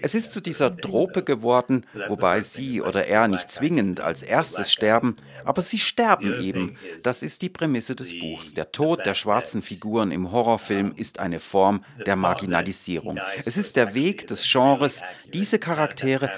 Es 0.00 0.14
ist 0.14 0.32
zu 0.32 0.40
dieser 0.40 0.76
Trope 0.76 1.22
geworden, 1.22 1.84
wobei 2.08 2.40
sie 2.40 2.80
oder 2.80 3.06
er 3.06 3.28
nicht 3.28 3.50
zwingend 3.50 4.00
als 4.00 4.22
erstes 4.22 4.72
sterben, 4.72 5.16
aber 5.44 5.62
sie 5.62 5.78
sterben 5.78 6.40
eben. 6.40 6.76
Das 7.02 7.22
ist 7.22 7.42
die 7.42 7.50
Prämisse 7.50 7.94
des 7.94 8.18
Buchs. 8.18 8.54
Der 8.54 8.72
Tod 8.72 9.04
der 9.04 9.14
schwarzen 9.14 9.62
Figuren 9.62 10.10
im 10.10 10.32
Horrorfilm 10.32 10.92
ist 10.96 11.18
eine 11.18 11.40
Form 11.40 11.84
der 12.06 12.16
Marginalisierung. 12.16 13.18
Es 13.44 13.56
ist 13.56 13.76
der 13.76 13.94
Weg 13.94 14.26
des 14.26 14.50
Genres, 14.50 15.02
diese 15.32 15.58
Charaktere 15.58 15.81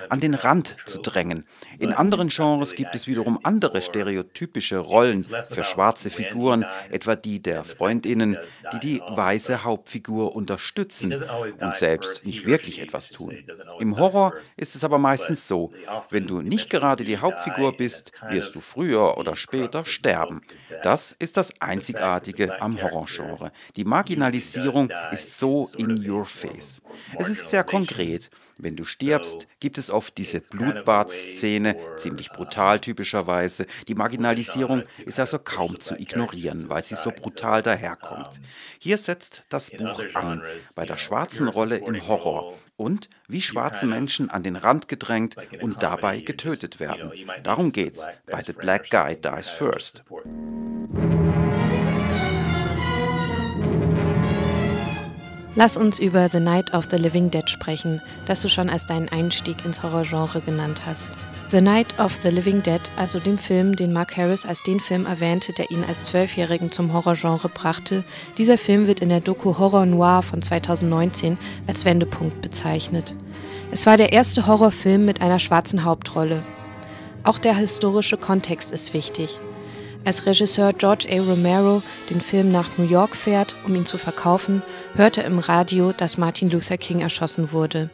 an 0.09 0.21
den 0.21 0.35
Rand 0.35 0.77
zu 0.87 1.01
drängen. 1.01 1.45
In 1.79 1.93
anderen 1.93 2.29
Genres 2.29 2.75
gibt 2.75 2.95
es 2.95 3.07
wiederum 3.07 3.39
andere 3.43 3.83
stereotypische 3.83 4.79
Rollen 4.79 5.25
für 5.25 5.65
schwarze 5.65 6.11
Figuren, 6.11 6.65
etwa 6.91 7.17
die 7.17 7.41
der 7.41 7.65
Freundinnen, 7.65 8.37
die 8.73 8.79
die 8.81 9.01
weiße 9.01 9.65
Hauptfigur 9.65 10.35
unterstützen 10.37 11.15
und 11.61 11.75
selbst 11.75 12.27
nicht 12.27 12.47
wirklich 12.47 12.81
etwas 12.81 13.11
tun. 13.11 13.37
Im 13.79 13.97
Horror 13.97 14.35
ist 14.57 14.75
es 14.75 14.85
aber 14.85 14.99
meistens 14.99 15.47
so, 15.49 15.73
wenn 16.11 16.27
du 16.27 16.41
nicht 16.41 16.71
gerade 16.71 17.05
die 17.05 17.19
Hauptfigur 17.19 17.77
bist, 17.77 18.13
wirst 18.31 18.55
du 18.55 18.61
früher 18.61 19.17
oder 19.19 19.37
später 19.37 19.85
sterben. 19.85 20.41
Das 20.83 21.13
ist 21.19 21.37
das 21.37 21.61
Einzigartige 21.61 22.61
am 22.61 22.81
Horrorgenre. 22.81 23.53
Die 23.77 23.85
Marginalisierung 23.85 24.91
ist 25.13 25.39
so 25.39 25.69
in 25.77 26.09
your 26.09 26.25
face. 26.25 26.83
Es 27.19 27.29
ist 27.29 27.49
sehr 27.49 27.65
konkret. 27.65 28.31
Wenn 28.59 28.77
du 28.77 28.85
stirbst, 28.85 29.49
gibt 29.61 29.79
es 29.79 29.91
oft 29.91 30.17
diese 30.17 30.41
Blutbadszene, 30.41 31.77
ziemlich 31.97 32.31
brutal 32.31 32.79
typischerweise. 32.81 33.67
Die 33.89 33.95
Marginalisierung 33.95 34.85
ist 35.05 35.19
also 35.19 35.39
kaum 35.39 35.81
zu 35.81 35.95
ignorieren, 35.95 36.69
weil 36.69 36.83
sie 36.83 36.95
so 36.95 37.11
brutal 37.11 37.63
daherkommt. 37.63 38.41
Hier 38.79 38.99
setzt 38.99 39.45
das 39.49 39.71
Buch 39.71 40.03
an, 40.15 40.43
bei 40.77 40.87
der 40.87 40.97
schwarzen 40.97 41.49
Rolle 41.49 41.79
im 41.79 42.07
Horror 42.07 42.55
und 42.77 43.09
wie 43.29 43.43
schwarze 43.43 43.87
Menschen 43.87 44.31
an 44.31 44.43
den 44.43 44.57
Rand 44.57 44.89
gedrängt 44.89 45.37
und 45.61 45.83
dabei 45.83 46.21
getötet 46.21 46.81
werden. 46.81 47.13
Darum 47.43 47.73
geht's 47.73 48.07
bei 48.27 48.43
The 48.43 48.53
Black 48.53 48.91
Guy 48.91 49.17
Dies 49.17 49.49
First. 49.49 50.05
Lass 55.57 55.77
uns 55.77 56.01
über 56.01 56.29
The 56.29 56.41
Night 56.41 56.75
of 56.75 56.89
the 56.91 56.97
Living 56.97 57.31
Dead 57.31 57.49
sprechen, 57.49 58.03
das 58.27 58.43
du 58.43 58.49
schon 58.49 58.69
als 58.69 58.87
deinen 58.87 59.09
Einstieg 59.09 59.65
ins 59.65 59.85
Horrorgenre 59.85 60.41
genannt 60.41 60.83
hast. 60.85 61.11
The 61.53 61.61
Night 61.61 61.97
of 62.01 62.19
the 62.25 62.31
Living 62.31 62.61
Dead, 62.61 62.81
also 62.97 63.21
dem 63.21 63.39
Film, 63.39 63.77
den 63.77 63.93
Mark 63.93 64.17
Harris 64.17 64.47
als 64.47 64.65
den 64.65 64.81
Film 64.81 65.07
erwähnte, 65.07 65.53
der 65.53 65.71
ihn 65.71 65.85
als 65.87 66.03
Zwölfjährigen 66.03 66.73
zum 66.73 66.93
Horrorgenre 66.93 67.49
brachte, 67.49 68.03
dieser 68.37 68.59
Film 68.59 68.89
wird 68.89 68.99
in 68.99 69.11
der 69.11 69.21
Doku 69.21 69.57
Horror 69.57 69.87
Noir 69.87 70.23
von 70.23 70.43
2019 70.43 71.39
als 71.69 71.85
Wendepunkt 71.85 72.41
bezeichnet. 72.41 73.15
Es 73.71 73.87
war 73.87 73.97
der 73.97 74.13
erste 74.13 74.49
Horrorfilm 74.49 75.05
mit 75.05 75.21
einer 75.21 75.39
schwarzen 75.39 75.85
Hauptrolle. 75.85 76.43
Auch 77.23 77.39
der 77.39 77.55
historische 77.55 78.17
Kontext 78.17 78.73
ist 78.73 78.93
wichtig. 78.93 79.39
Als 80.05 80.27
Regisseur 80.27 80.73
George 80.73 81.07
A. 81.11 81.21
Romero 81.21 81.83
den 82.11 82.21
Film 82.21 82.51
nach 82.51 82.77
New 82.77 82.85
York 82.85 83.17
fährt, 83.17 83.55
um 83.65 83.75
ihn 83.75 83.87
zu 83.87 83.97
verkaufen, 83.97 84.63
hört 84.95 85.19
er 85.19 85.25
im 85.25 85.39
Radio, 85.39 85.93
dass 85.93 86.19
Martin 86.19 86.51
Luther 86.51 86.79
King 86.79 87.01
erschossen 87.01 87.53
wurde. 87.53 87.91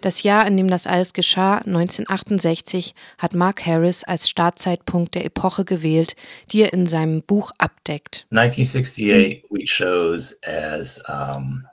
Das 0.00 0.22
Jahr, 0.22 0.46
in 0.46 0.56
dem 0.56 0.68
das 0.68 0.86
alles 0.86 1.12
geschah, 1.12 1.58
1968, 1.58 2.94
hat 3.18 3.34
Mark 3.34 3.66
Harris 3.66 4.02
als 4.04 4.30
Startzeitpunkt 4.30 5.14
der 5.14 5.26
Epoche 5.26 5.64
gewählt, 5.64 6.16
die 6.52 6.62
er 6.62 6.72
in 6.72 6.86
seinem 6.86 7.22
Buch 7.22 7.50
abdeckt. 7.58 8.26
1968 8.30 9.44
we 9.50 9.64
chose 9.66 10.36
as 10.42 11.02
um, 11.06 11.66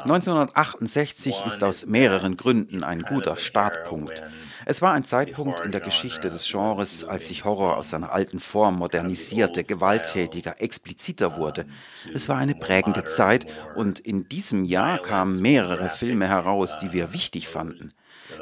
1968 0.00 1.46
ist 1.46 1.62
aus 1.62 1.86
mehreren 1.86 2.36
Gründen 2.36 2.82
ein 2.82 3.02
guter 3.02 3.36
Startpunkt. 3.36 4.24
Es 4.66 4.82
war 4.82 4.92
ein 4.92 5.04
Zeitpunkt 5.04 5.60
in 5.60 5.70
der 5.70 5.80
Geschichte 5.80 6.30
des 6.30 6.50
Genres, 6.50 7.04
als 7.04 7.28
sich 7.28 7.44
Horror 7.44 7.76
aus 7.76 7.90
seiner 7.90 8.10
alten 8.10 8.40
Form 8.40 8.78
modernisierte, 8.78 9.62
gewalttätiger, 9.62 10.60
expliziter 10.60 11.36
wurde. 11.36 11.64
Es 12.12 12.28
war 12.28 12.38
eine 12.38 12.56
prägende 12.56 13.04
Zeit 13.04 13.46
und 13.76 14.00
in 14.00 14.28
diesem 14.28 14.64
Jahr 14.64 14.98
kamen 14.98 15.40
mehrere 15.40 15.90
Filme 15.90 16.26
heraus, 16.28 16.78
die 16.78 16.92
wir 16.92 17.12
wichtig 17.12 17.46
fanden. 17.46 17.90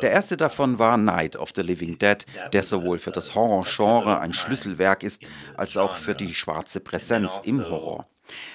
Der 0.02 0.10
erste 0.10 0.36
davon 0.36 0.78
war 0.78 0.96
Night 0.96 1.36
of 1.36 1.50
the 1.54 1.62
Living 1.62 1.98
Dead, 1.98 2.24
der 2.52 2.62
sowohl 2.62 2.98
für 2.98 3.10
das 3.10 3.34
Horror-Genre 3.34 4.20
ein 4.20 4.34
Schlüsselwerk 4.34 5.02
ist, 5.02 5.22
als 5.56 5.76
auch 5.76 5.96
für 5.96 6.14
die 6.14 6.34
schwarze 6.34 6.80
Präsenz 6.80 7.40
im 7.44 7.68
Horror. 7.68 8.06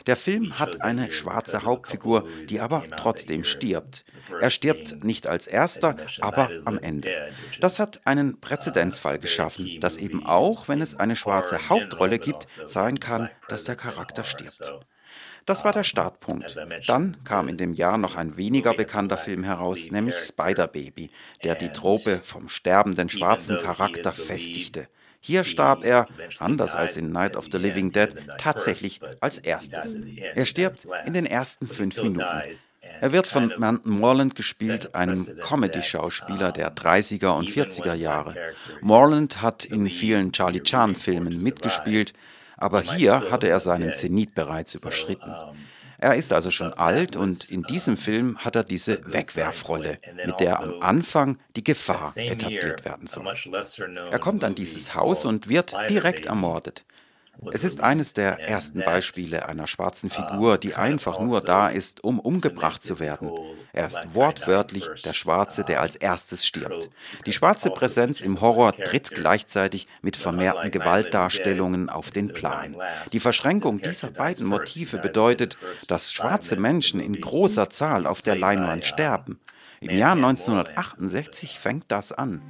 Der 0.07 0.15
Film 0.15 0.57
hat 0.59 0.81
eine 0.81 1.11
schwarze 1.11 1.63
Hauptfigur, 1.63 2.27
die 2.47 2.59
aber 2.59 2.83
trotzdem 2.97 3.43
stirbt. 3.43 4.05
Er 4.39 4.49
stirbt 4.49 5.03
nicht 5.03 5.27
als 5.27 5.47
erster, 5.47 5.95
aber 6.21 6.49
am 6.65 6.77
Ende. 6.77 7.29
Das 7.59 7.79
hat 7.79 8.05
einen 8.05 8.39
Präzedenzfall 8.39 9.19
geschaffen, 9.19 9.79
dass 9.79 9.97
eben 9.97 10.25
auch, 10.25 10.67
wenn 10.67 10.81
es 10.81 10.95
eine 10.95 11.15
schwarze 11.15 11.69
Hauptrolle 11.69 12.19
gibt, 12.19 12.47
sein 12.67 12.99
kann, 12.99 13.29
dass 13.47 13.65
der 13.65 13.75
Charakter 13.75 14.23
stirbt. 14.23 14.73
Das 15.45 15.63
war 15.63 15.71
der 15.71 15.83
Startpunkt. 15.83 16.57
Dann 16.87 17.17
kam 17.23 17.47
in 17.47 17.57
dem 17.57 17.73
Jahr 17.73 17.97
noch 17.97 18.15
ein 18.15 18.35
weniger 18.37 18.73
bekannter 18.73 19.17
Film 19.17 19.43
heraus, 19.43 19.91
nämlich 19.91 20.15
Spider 20.15 20.67
Baby, 20.67 21.11
der 21.43 21.55
die 21.55 21.69
Trope 21.69 22.21
vom 22.23 22.49
sterbenden 22.49 23.09
schwarzen 23.09 23.57
Charakter 23.59 24.11
festigte. 24.11 24.87
Hier 25.19 25.43
starb 25.43 25.83
er, 25.83 26.05
anders 26.37 26.75
als 26.75 26.97
in 26.97 27.11
Night 27.11 27.35
of 27.35 27.47
the 27.51 27.57
Living 27.57 27.91
Dead, 27.91 28.15
tatsächlich 28.37 28.99
als 29.21 29.39
erstes. 29.39 29.97
Er 30.35 30.45
stirbt 30.45 30.87
in 31.05 31.13
den 31.13 31.25
ersten 31.25 31.67
fünf 31.67 31.97
Minuten. 31.97 32.43
Er 33.01 33.11
wird 33.11 33.25
von 33.25 33.51
Manton 33.57 33.99
Morland 33.99 34.35
gespielt, 34.35 34.93
einem 34.93 35.25
Comedy-Schauspieler 35.39 36.51
der 36.51 36.75
30er 36.75 37.29
und 37.29 37.49
40er 37.49 37.95
Jahre. 37.95 38.35
Morland 38.81 39.41
hat 39.41 39.65
in 39.65 39.89
vielen 39.89 40.31
Charlie 40.31 40.61
Chan-Filmen 40.61 41.41
mitgespielt, 41.41 42.13
aber 42.57 42.81
hier 42.81 43.29
hatte 43.29 43.47
er 43.47 43.59
seinen 43.59 43.93
Zenit 43.93 44.35
bereits 44.35 44.73
überschritten. 44.75 45.35
Er 45.97 46.15
ist 46.15 46.33
also 46.33 46.51
schon 46.51 46.73
alt 46.73 47.15
und 47.15 47.49
in 47.49 47.63
diesem 47.63 47.97
Film 47.97 48.37
hat 48.39 48.55
er 48.55 48.63
diese 48.63 48.99
Wegwerfrolle, 49.11 49.99
mit 50.25 50.39
der 50.39 50.59
am 50.59 50.75
Anfang 50.79 51.37
die 51.55 51.63
Gefahr 51.63 52.13
etabliert 52.17 52.83
werden 52.85 53.07
soll. 53.07 53.31
Er 54.11 54.19
kommt 54.19 54.43
an 54.43 54.55
dieses 54.55 54.93
Haus 54.93 55.25
und 55.25 55.47
wird 55.49 55.75
direkt 55.89 56.25
ermordet. 56.25 56.85
Es 57.51 57.63
ist 57.63 57.81
eines 57.81 58.13
der 58.13 58.39
ersten 58.39 58.79
Beispiele 58.79 59.47
einer 59.47 59.67
schwarzen 59.67 60.09
Figur, 60.09 60.57
die 60.57 60.75
einfach 60.75 61.19
nur 61.19 61.41
da 61.41 61.69
ist, 61.69 62.03
um 62.03 62.19
umgebracht 62.19 62.81
zu 62.81 62.99
werden. 62.99 63.31
Er 63.73 63.87
ist 63.87 64.13
wortwörtlich 64.13 64.87
der 65.03 65.13
Schwarze, 65.13 65.63
der 65.63 65.81
als 65.81 65.95
erstes 65.95 66.45
stirbt. 66.45 66.89
Die 67.25 67.33
schwarze 67.33 67.71
Präsenz 67.71 68.21
im 68.21 68.41
Horror 68.41 68.73
tritt 68.73 69.11
gleichzeitig 69.11 69.87
mit 70.01 70.15
vermehrten 70.15 70.71
Gewaltdarstellungen 70.71 71.89
auf 71.89 72.11
den 72.11 72.33
Plan. 72.33 72.75
Die 73.11 73.19
Verschränkung 73.19 73.81
dieser 73.81 74.11
beiden 74.11 74.45
Motive 74.45 74.97
bedeutet, 74.97 75.57
dass 75.87 76.13
schwarze 76.13 76.55
Menschen 76.55 76.99
in 76.99 77.19
großer 77.19 77.69
Zahl 77.69 78.07
auf 78.07 78.21
der 78.21 78.35
Leinwand 78.35 78.85
sterben. 78.85 79.39
Im 79.81 79.97
Jahr 79.97 80.13
1968 80.13 81.59
fängt 81.59 81.85
das 81.89 82.11
an. 82.11 82.41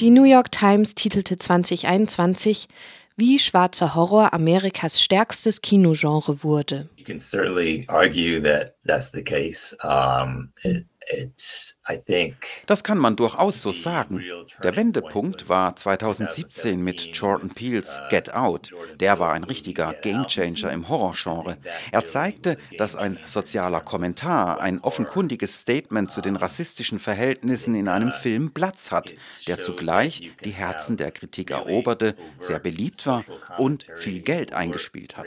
Die 0.00 0.10
New 0.10 0.22
York 0.22 0.52
Times 0.52 0.94
titelte 0.94 1.38
2021, 1.38 2.68
wie 3.16 3.40
schwarzer 3.40 3.96
Horror 3.96 4.32
Amerikas 4.32 5.02
stärkstes 5.02 5.60
Kinogenre 5.60 6.44
wurde. 6.44 6.88
You 6.96 7.04
can 7.04 7.18
certainly 7.18 7.84
argue 7.88 8.40
that 8.40 8.76
that's 8.86 9.10
the 9.10 9.24
case. 9.24 9.76
Um, 9.82 10.52
it, 10.62 10.86
das 12.66 12.84
kann 12.84 12.98
man 12.98 13.16
durchaus 13.16 13.62
so 13.62 13.72
sagen. 13.72 14.22
Der 14.62 14.76
Wendepunkt 14.76 15.48
war 15.48 15.74
2017 15.74 16.82
mit 16.82 17.16
Jordan 17.16 17.50
Peels 17.50 18.00
Get 18.10 18.34
Out. 18.34 18.72
Der 19.00 19.18
war 19.18 19.32
ein 19.32 19.44
richtiger 19.44 19.94
Gamechanger 19.94 20.70
im 20.70 20.88
Horrorgenre. 20.88 21.56
Er 21.90 22.06
zeigte, 22.06 22.58
dass 22.76 22.96
ein 22.96 23.18
sozialer 23.24 23.80
Kommentar, 23.80 24.60
ein 24.60 24.80
offenkundiges 24.80 25.60
Statement 25.60 26.10
zu 26.10 26.20
den 26.20 26.36
rassistischen 26.36 27.00
Verhältnissen 27.00 27.74
in 27.74 27.88
einem 27.88 28.12
Film 28.12 28.50
Platz 28.52 28.90
hat, 28.90 29.14
der 29.46 29.58
zugleich 29.58 30.30
die 30.44 30.50
Herzen 30.50 30.96
der 30.96 31.10
Kritik 31.10 31.50
eroberte, 31.50 32.16
sehr 32.38 32.58
beliebt 32.58 33.06
war 33.06 33.24
und 33.56 33.88
viel 33.96 34.20
Geld 34.20 34.52
eingespielt 34.52 35.16
hat. 35.16 35.26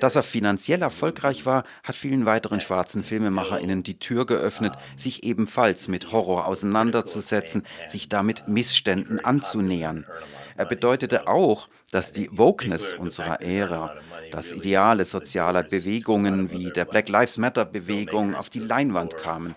Dass 0.00 0.16
er 0.16 0.22
finanziell 0.22 0.82
erfolgreich 0.82 1.46
war, 1.46 1.64
hat 1.84 1.96
vielen 1.96 2.26
weiteren 2.26 2.60
schwarzen 2.60 3.04
Filmemacherinnen 3.04 3.82
die 3.82 3.98
Tür 3.98 4.26
geöffnet, 4.26 4.72
sich 5.00 5.24
ebenfalls 5.24 5.88
mit 5.88 6.12
Horror 6.12 6.46
auseinanderzusetzen, 6.46 7.64
sich 7.86 8.08
damit 8.08 8.48
Missständen 8.48 9.24
anzunähern. 9.24 10.06
Er 10.56 10.64
bedeutete 10.64 11.28
auch, 11.28 11.68
dass 11.90 12.12
die 12.12 12.28
Wokeness 12.32 12.94
unserer 12.94 13.42
Ära, 13.42 13.94
das 14.30 14.52
Ideale 14.52 15.04
sozialer 15.04 15.62
Bewegungen 15.62 16.50
wie 16.50 16.70
der 16.70 16.84
Black 16.84 17.08
Lives 17.08 17.36
Matter 17.36 17.64
Bewegung 17.64 18.34
auf 18.34 18.50
die 18.50 18.60
Leinwand 18.60 19.16
kamen. 19.16 19.54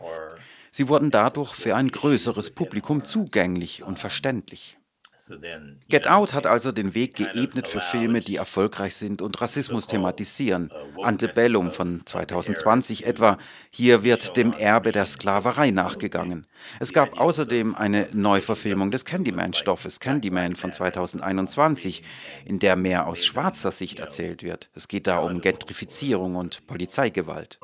Sie 0.72 0.88
wurden 0.88 1.12
dadurch 1.12 1.54
für 1.54 1.76
ein 1.76 1.90
größeres 1.90 2.52
Publikum 2.52 3.04
zugänglich 3.04 3.84
und 3.84 3.98
verständlich. 3.98 4.79
Get 5.90 6.08
Out 6.08 6.34
hat 6.34 6.46
also 6.46 6.72
den 6.72 6.94
Weg 6.94 7.16
geebnet 7.16 7.68
für 7.68 7.82
Filme, 7.82 8.20
die 8.22 8.38
erfolgreich 8.38 8.96
sind 8.96 9.22
und 9.22 9.40
Rassismus 9.42 9.88
thematisieren. 9.88 10.72
Antebellum 11.02 11.72
von 11.72 12.02
2020 12.06 13.06
etwa. 13.06 13.38
Hier 13.70 14.04
wird 14.04 14.38
dem 14.38 14.54
Erbe 14.54 14.92
der 14.92 15.06
Sklaverei 15.06 15.72
nachgegangen. 15.72 16.48
Es 16.80 16.94
gab 16.94 17.20
außerdem 17.20 17.76
eine 17.76 18.08
Neuverfilmung 18.14 18.92
des 18.92 19.06
Candyman-Stoffes, 19.06 20.00
Candyman 20.00 20.56
von 20.56 20.72
2021, 20.72 22.04
in 22.46 22.60
der 22.60 22.76
mehr 22.76 23.08
aus 23.08 23.26
schwarzer 23.26 23.72
Sicht 23.72 24.00
erzählt 24.00 24.44
wird. 24.44 24.70
Es 24.74 24.88
geht 24.88 25.08
da 25.08 25.20
um 25.20 25.42
Gentrifizierung 25.42 26.36
und 26.36 26.66
Polizeigewalt. 26.68 27.60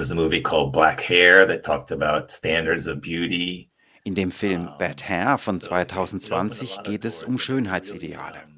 Was 0.00 0.10
a 0.10 0.14
movie 0.14 0.40
called 0.40 0.72
Black 0.72 1.02
Hair 1.02 1.44
that 1.44 1.62
talked 1.62 1.90
about 1.90 2.30
standards 2.30 2.86
of 2.86 3.02
beauty. 3.02 3.68
In 4.02 4.14
dem 4.14 4.30
Film 4.30 4.70
Bad 4.78 5.02
Hair 5.02 5.36
von 5.36 5.60
2020 5.60 6.82
geht 6.84 7.04
es 7.04 7.22
um 7.22 7.38
Schönheitsideale. 7.38 8.49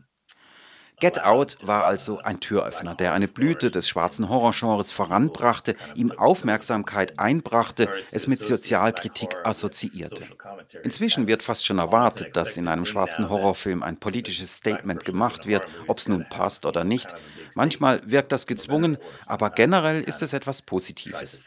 Get 1.03 1.25
Out 1.25 1.57
war 1.63 1.85
also 1.85 2.21
ein 2.21 2.39
Türöffner, 2.39 2.95
der 2.95 3.13
eine 3.13 3.27
Blüte 3.27 3.73
des 3.73 3.89
schwarzen 3.89 4.29
Horrorgenres 4.29 4.93
voranbrachte, 4.93 5.75
ihm 5.97 6.13
Aufmerksamkeit 6.13 7.19
einbrachte, 7.19 7.89
es 8.13 8.29
mit 8.29 8.41
Sozialkritik 8.41 9.35
assoziierte. 9.43 10.23
Inzwischen 10.85 11.27
wird 11.27 11.43
fast 11.43 11.67
schon 11.67 11.79
erwartet, 11.79 12.37
dass 12.37 12.57
in 12.57 12.69
einem 12.69 12.85
schwarzen 12.85 13.29
Horrorfilm 13.29 13.83
ein 13.83 13.97
politisches 13.97 14.55
Statement 14.55 15.05
gemacht 15.05 15.45
wird, 15.45 15.65
ob 15.89 15.99
es 15.99 16.07
nun 16.07 16.25
passt 16.31 16.67
oder 16.67 16.85
nicht. 16.85 17.13
Manchmal 17.57 18.01
wirkt 18.07 18.31
das 18.31 18.47
gezwungen, 18.47 18.97
aber 19.27 19.51
generell 19.51 20.03
ist 20.03 20.23
es 20.23 20.33
etwas 20.33 20.63
Positives. 20.63 21.43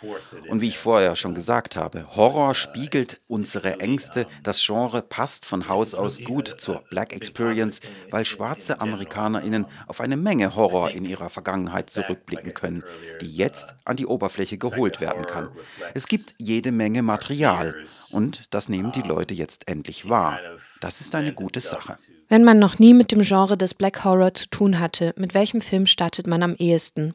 Und 0.49 0.59
wie 0.59 0.67
ich 0.67 0.77
vorher 0.77 1.15
schon 1.15 1.33
gesagt 1.33 1.77
habe, 1.77 2.13
Horror 2.17 2.55
spiegelt 2.55 3.19
unsere 3.29 3.79
Ängste. 3.79 4.27
Das 4.43 4.61
Genre 4.61 5.01
passt 5.01 5.45
von 5.45 5.69
Haus 5.69 5.95
aus 5.95 6.19
gut 6.21 6.55
zur 6.57 6.83
Black 6.89 7.13
Experience, 7.13 7.79
weil 8.11 8.25
schwarze 8.25 8.81
Amerikaner 8.81 9.44
ZuschauerInnen 9.45 9.65
auf 9.87 10.01
eine 10.01 10.17
Menge 10.17 10.55
Horror 10.55 10.91
in 10.91 11.05
ihrer 11.05 11.29
Vergangenheit 11.29 11.89
zurückblicken 11.89 12.53
können, 12.53 12.83
die 13.21 13.33
jetzt 13.33 13.75
an 13.85 13.95
die 13.95 14.05
Oberfläche 14.05 14.57
geholt 14.57 14.99
werden 14.99 15.25
kann. 15.25 15.49
Es 15.93 16.07
gibt 16.07 16.35
jede 16.39 16.71
Menge 16.71 17.01
Material 17.01 17.75
und 18.11 18.53
das 18.53 18.69
nehmen 18.69 18.91
die 18.91 19.01
Leute 19.01 19.33
jetzt 19.33 19.67
endlich 19.67 20.09
wahr. 20.09 20.39
Das 20.81 21.01
ist 21.01 21.15
eine 21.15 21.33
gute 21.33 21.59
Sache. 21.59 21.97
Wenn 22.27 22.43
man 22.43 22.57
noch 22.57 22.79
nie 22.79 22.93
mit 22.93 23.11
dem 23.11 23.21
Genre 23.21 23.55
des 23.55 23.75
Black 23.75 24.03
Horror 24.03 24.33
zu 24.33 24.49
tun 24.49 24.79
hatte, 24.79 25.13
mit 25.15 25.33
welchem 25.33 25.61
Film 25.61 25.85
startet 25.85 26.25
man 26.27 26.41
am 26.41 26.55
ehesten? 26.55 27.13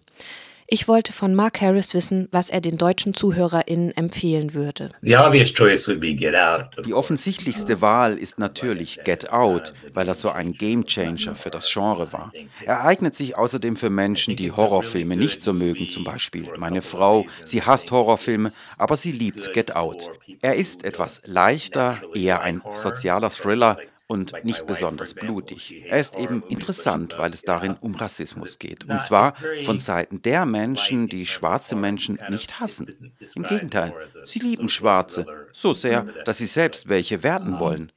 Ich 0.72 0.86
wollte 0.86 1.12
von 1.12 1.34
Mark 1.34 1.60
Harris 1.62 1.94
wissen, 1.94 2.28
was 2.30 2.48
er 2.48 2.60
den 2.60 2.78
deutschen 2.78 3.12
ZuhörerInnen 3.12 3.90
empfehlen 3.96 4.54
würde. 4.54 4.90
The 5.02 5.16
obvious 5.16 5.52
choice 5.52 5.88
would 5.88 5.98
be 5.98 6.14
Get 6.14 6.36
Out. 6.36 6.86
Die 6.86 6.94
offensichtlichste 6.94 7.80
Wahl 7.80 8.16
ist 8.16 8.38
natürlich 8.38 9.00
Get 9.02 9.32
Out, 9.32 9.72
weil 9.94 10.06
er 10.06 10.14
so 10.14 10.30
ein 10.30 10.52
Gamechanger 10.52 11.34
für 11.34 11.50
das 11.50 11.68
Genre 11.72 12.12
war. 12.12 12.32
Er 12.64 12.84
eignet 12.84 13.16
sich 13.16 13.36
außerdem 13.36 13.74
für 13.74 13.90
Menschen, 13.90 14.36
die 14.36 14.52
Horrorfilme 14.52 15.16
nicht 15.16 15.42
so 15.42 15.52
mögen, 15.52 15.88
zum 15.88 16.04
Beispiel 16.04 16.46
meine 16.56 16.82
Frau. 16.82 17.26
Sie 17.44 17.62
hasst 17.62 17.90
Horrorfilme, 17.90 18.52
aber 18.78 18.94
sie 18.94 19.10
liebt 19.10 19.52
Get 19.52 19.74
Out. 19.74 20.12
Er 20.40 20.54
ist 20.54 20.84
etwas 20.84 21.20
leichter, 21.24 22.00
eher 22.14 22.42
ein 22.42 22.62
sozialer 22.74 23.30
Thriller, 23.30 23.76
und 24.10 24.34
nicht 24.44 24.66
besonders 24.66 25.14
blutig. 25.14 25.84
Er 25.86 26.00
ist 26.00 26.18
eben 26.18 26.42
interessant, 26.48 27.16
weil 27.16 27.32
es 27.32 27.42
darin 27.42 27.76
um 27.80 27.94
Rassismus 27.94 28.58
geht. 28.58 28.84
Und 28.88 29.00
zwar 29.04 29.36
von 29.64 29.78
Seiten 29.78 30.20
der 30.20 30.46
Menschen, 30.46 31.06
die 31.08 31.26
schwarze 31.26 31.76
Menschen 31.76 32.18
nicht 32.28 32.58
hassen. 32.58 33.12
Im 33.36 33.44
Gegenteil, 33.44 33.94
sie 34.24 34.40
lieben 34.40 34.68
Schwarze 34.68 35.26
so 35.52 35.72
sehr, 35.72 36.02
dass 36.24 36.38
sie 36.38 36.46
selbst 36.46 36.88
welche 36.88 37.22
werden 37.22 37.60
wollen. 37.60 37.92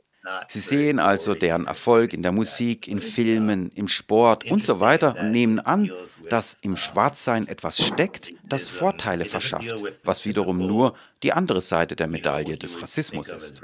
Sie 0.47 0.60
sehen 0.60 0.99
also 0.99 1.34
deren 1.34 1.67
Erfolg 1.67 2.13
in 2.13 2.23
der 2.23 2.32
Musik, 2.32 2.88
in 2.88 2.99
Filmen, 2.99 3.69
im 3.76 3.88
Sport 3.89 4.45
und 4.45 4.63
so 4.63 4.80
weiter 4.80 5.17
und 5.19 5.32
nehmen 5.32 5.60
an, 5.60 5.91
dass 6.30 6.58
im 6.62 6.78
Schwarzsein 6.78 7.45
etwas 7.47 7.86
steckt, 7.86 8.32
das 8.47 8.69
Vorteile 8.69 9.26
verschafft, 9.26 9.84
was 10.04 10.26
wiederum 10.26 10.60
nur 10.60 10.93
die 11.23 11.33
andere 11.33 11.62
Seite 11.62 11.95
der 11.95 12.07
Medaille 12.07 12.57
des 12.57 12.81
Rassismus 12.81 13.29
ist. 13.29 13.62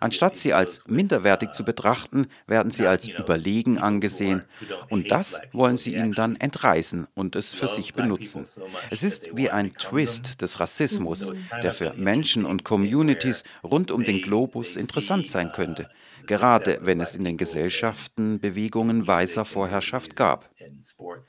Anstatt 0.00 0.36
sie 0.36 0.52
als 0.52 0.84
minderwertig 0.86 1.52
zu 1.52 1.64
betrachten, 1.64 2.26
werden 2.46 2.70
sie 2.70 2.86
als 2.86 3.08
überlegen 3.08 3.78
angesehen 3.78 4.42
und 4.88 5.10
das 5.10 5.40
wollen 5.52 5.76
sie 5.76 5.94
ihnen 5.94 6.12
dann 6.12 6.36
entreißen 6.36 7.08
und 7.14 7.34
es 7.34 7.52
für 7.52 7.68
sich 7.68 7.94
benutzen. 7.94 8.46
Es 8.90 9.02
ist 9.02 9.36
wie 9.36 9.50
ein 9.50 9.72
Twist 9.72 10.42
des 10.42 10.60
Rassismus, 10.60 11.30
der 11.62 11.72
für 11.72 11.94
Menschen 11.94 12.44
und 12.44 12.64
Communities 12.64 13.44
rund 13.64 13.90
um 13.90 14.04
den 14.04 14.20
Globus 14.20 14.76
interessant 14.76 15.28
sein 15.28 15.52
könnte 15.52 15.88
gerade 16.26 16.78
wenn 16.82 17.00
es 17.00 17.14
in 17.14 17.24
den 17.24 17.36
Gesellschaften 17.36 18.40
Bewegungen 18.40 19.06
weißer 19.06 19.44
Vorherrschaft 19.44 20.16
gab. 20.16 20.50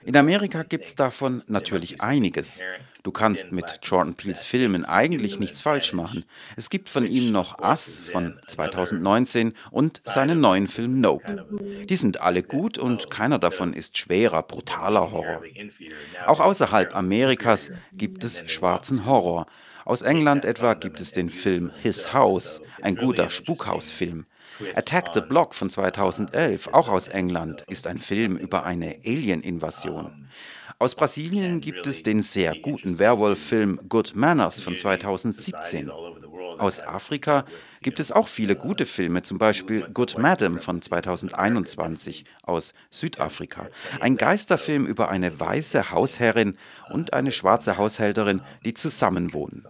In 0.06 0.16
Amerika 0.16 0.64
gibt 0.64 0.86
es 0.86 0.96
davon 0.96 1.44
natürlich 1.48 2.02
einiges. 2.02 2.62
Du 3.04 3.12
kannst 3.12 3.52
mit 3.52 3.80
Jordan 3.84 4.16
Peels 4.16 4.44
Filmen 4.44 4.86
eigentlich 4.86 5.38
nichts 5.40 5.60
falsch 5.60 5.92
machen. 5.92 6.24
Es 6.56 6.70
gibt 6.70 6.88
von 6.88 7.06
ihm 7.06 7.32
noch 7.32 7.60
Us 7.60 8.00
von 8.00 8.40
2019 8.48 9.54
und 9.72 9.98
seinen 9.98 10.40
neuen 10.40 10.68
Film 10.68 11.02
Nope. 11.02 11.46
Die 11.90 11.96
sind 11.98 12.22
alle 12.22 12.44
gut 12.44 12.78
und 12.78 13.10
keiner 13.10 13.40
davon 13.40 13.74
ist 13.74 13.98
schwerer, 13.98 14.44
brutaler 14.44 15.12
Horror. 15.12 15.42
Auch 16.28 16.40
außerhalb 16.40 16.96
Amerikas 16.96 17.72
gibt 17.92 18.24
es 18.24 18.50
schwarzen 18.50 19.06
Horror. 19.06 19.48
Aus 19.86 20.02
England 20.02 20.46
etwa 20.46 20.74
gibt 20.74 21.02
es 21.02 21.12
den 21.12 21.30
Film 21.30 21.72
His 21.82 22.14
House, 22.14 22.62
ein 22.82 22.96
guter 22.96 23.30
Spukhausfilm. 23.30 24.26
Attack 24.76 25.10
the 25.14 25.22
Block 25.22 25.56
von 25.56 25.70
2011, 25.70 26.70
auch 26.74 26.90
aus 26.90 27.08
England, 27.08 27.62
ist 27.68 27.88
ein 27.88 28.00
Film 28.00 28.38
über 28.38 28.64
eine 28.64 28.98
Alien-Invasion. 29.06 30.30
Aus 30.80 30.96
Brasilien 30.96 31.62
gibt 31.62 31.88
es 31.88 32.04
den 32.04 32.22
sehr 32.22 32.56
guten 32.60 33.00
Werwolf-Film 33.00 33.82
Good 33.88 34.16
Manners 34.16 34.60
von 34.60 34.76
2017. 34.76 35.90
Aus 36.58 36.80
Afrika 36.80 37.46
gibt 37.82 38.00
es 38.00 38.12
auch 38.12 38.28
viele 38.28 38.56
gute 38.56 38.86
Filme, 38.86 39.22
zum 39.24 39.38
Beispiel 39.38 39.88
Good 39.94 40.18
Madam 40.18 40.60
von 40.60 40.82
2021 40.82 42.26
aus 42.44 42.74
Südafrika. 42.90 43.68
Ein 44.00 44.18
Geisterfilm 44.18 44.86
über 44.86 45.10
eine 45.10 45.40
weiße 45.40 45.92
Hausherrin 45.92 46.58
und 46.92 47.14
eine 47.14 47.32
schwarze 47.32 47.78
Haushälterin, 47.78 48.42
die 48.66 48.74
zusammenwohnen. 48.74 49.64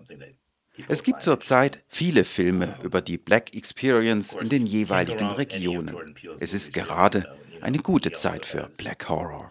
Es 0.88 1.04
gibt 1.04 1.22
zurzeit 1.22 1.84
viele 1.88 2.24
Filme 2.24 2.76
über 2.84 3.02
die 3.02 3.18
Black 3.18 3.56
Experience 3.56 4.34
in 4.34 4.50
den 4.50 4.66
jeweiligen 4.66 5.28
Regionen. 5.28 6.16
Es 6.40 6.54
ist 6.54 6.74
gerade 6.74 7.36
eine 7.62 7.78
gute 7.78 8.12
Zeit 8.12 8.46
für 8.46 8.70
Black 8.78 9.08
Horror. 9.08 9.50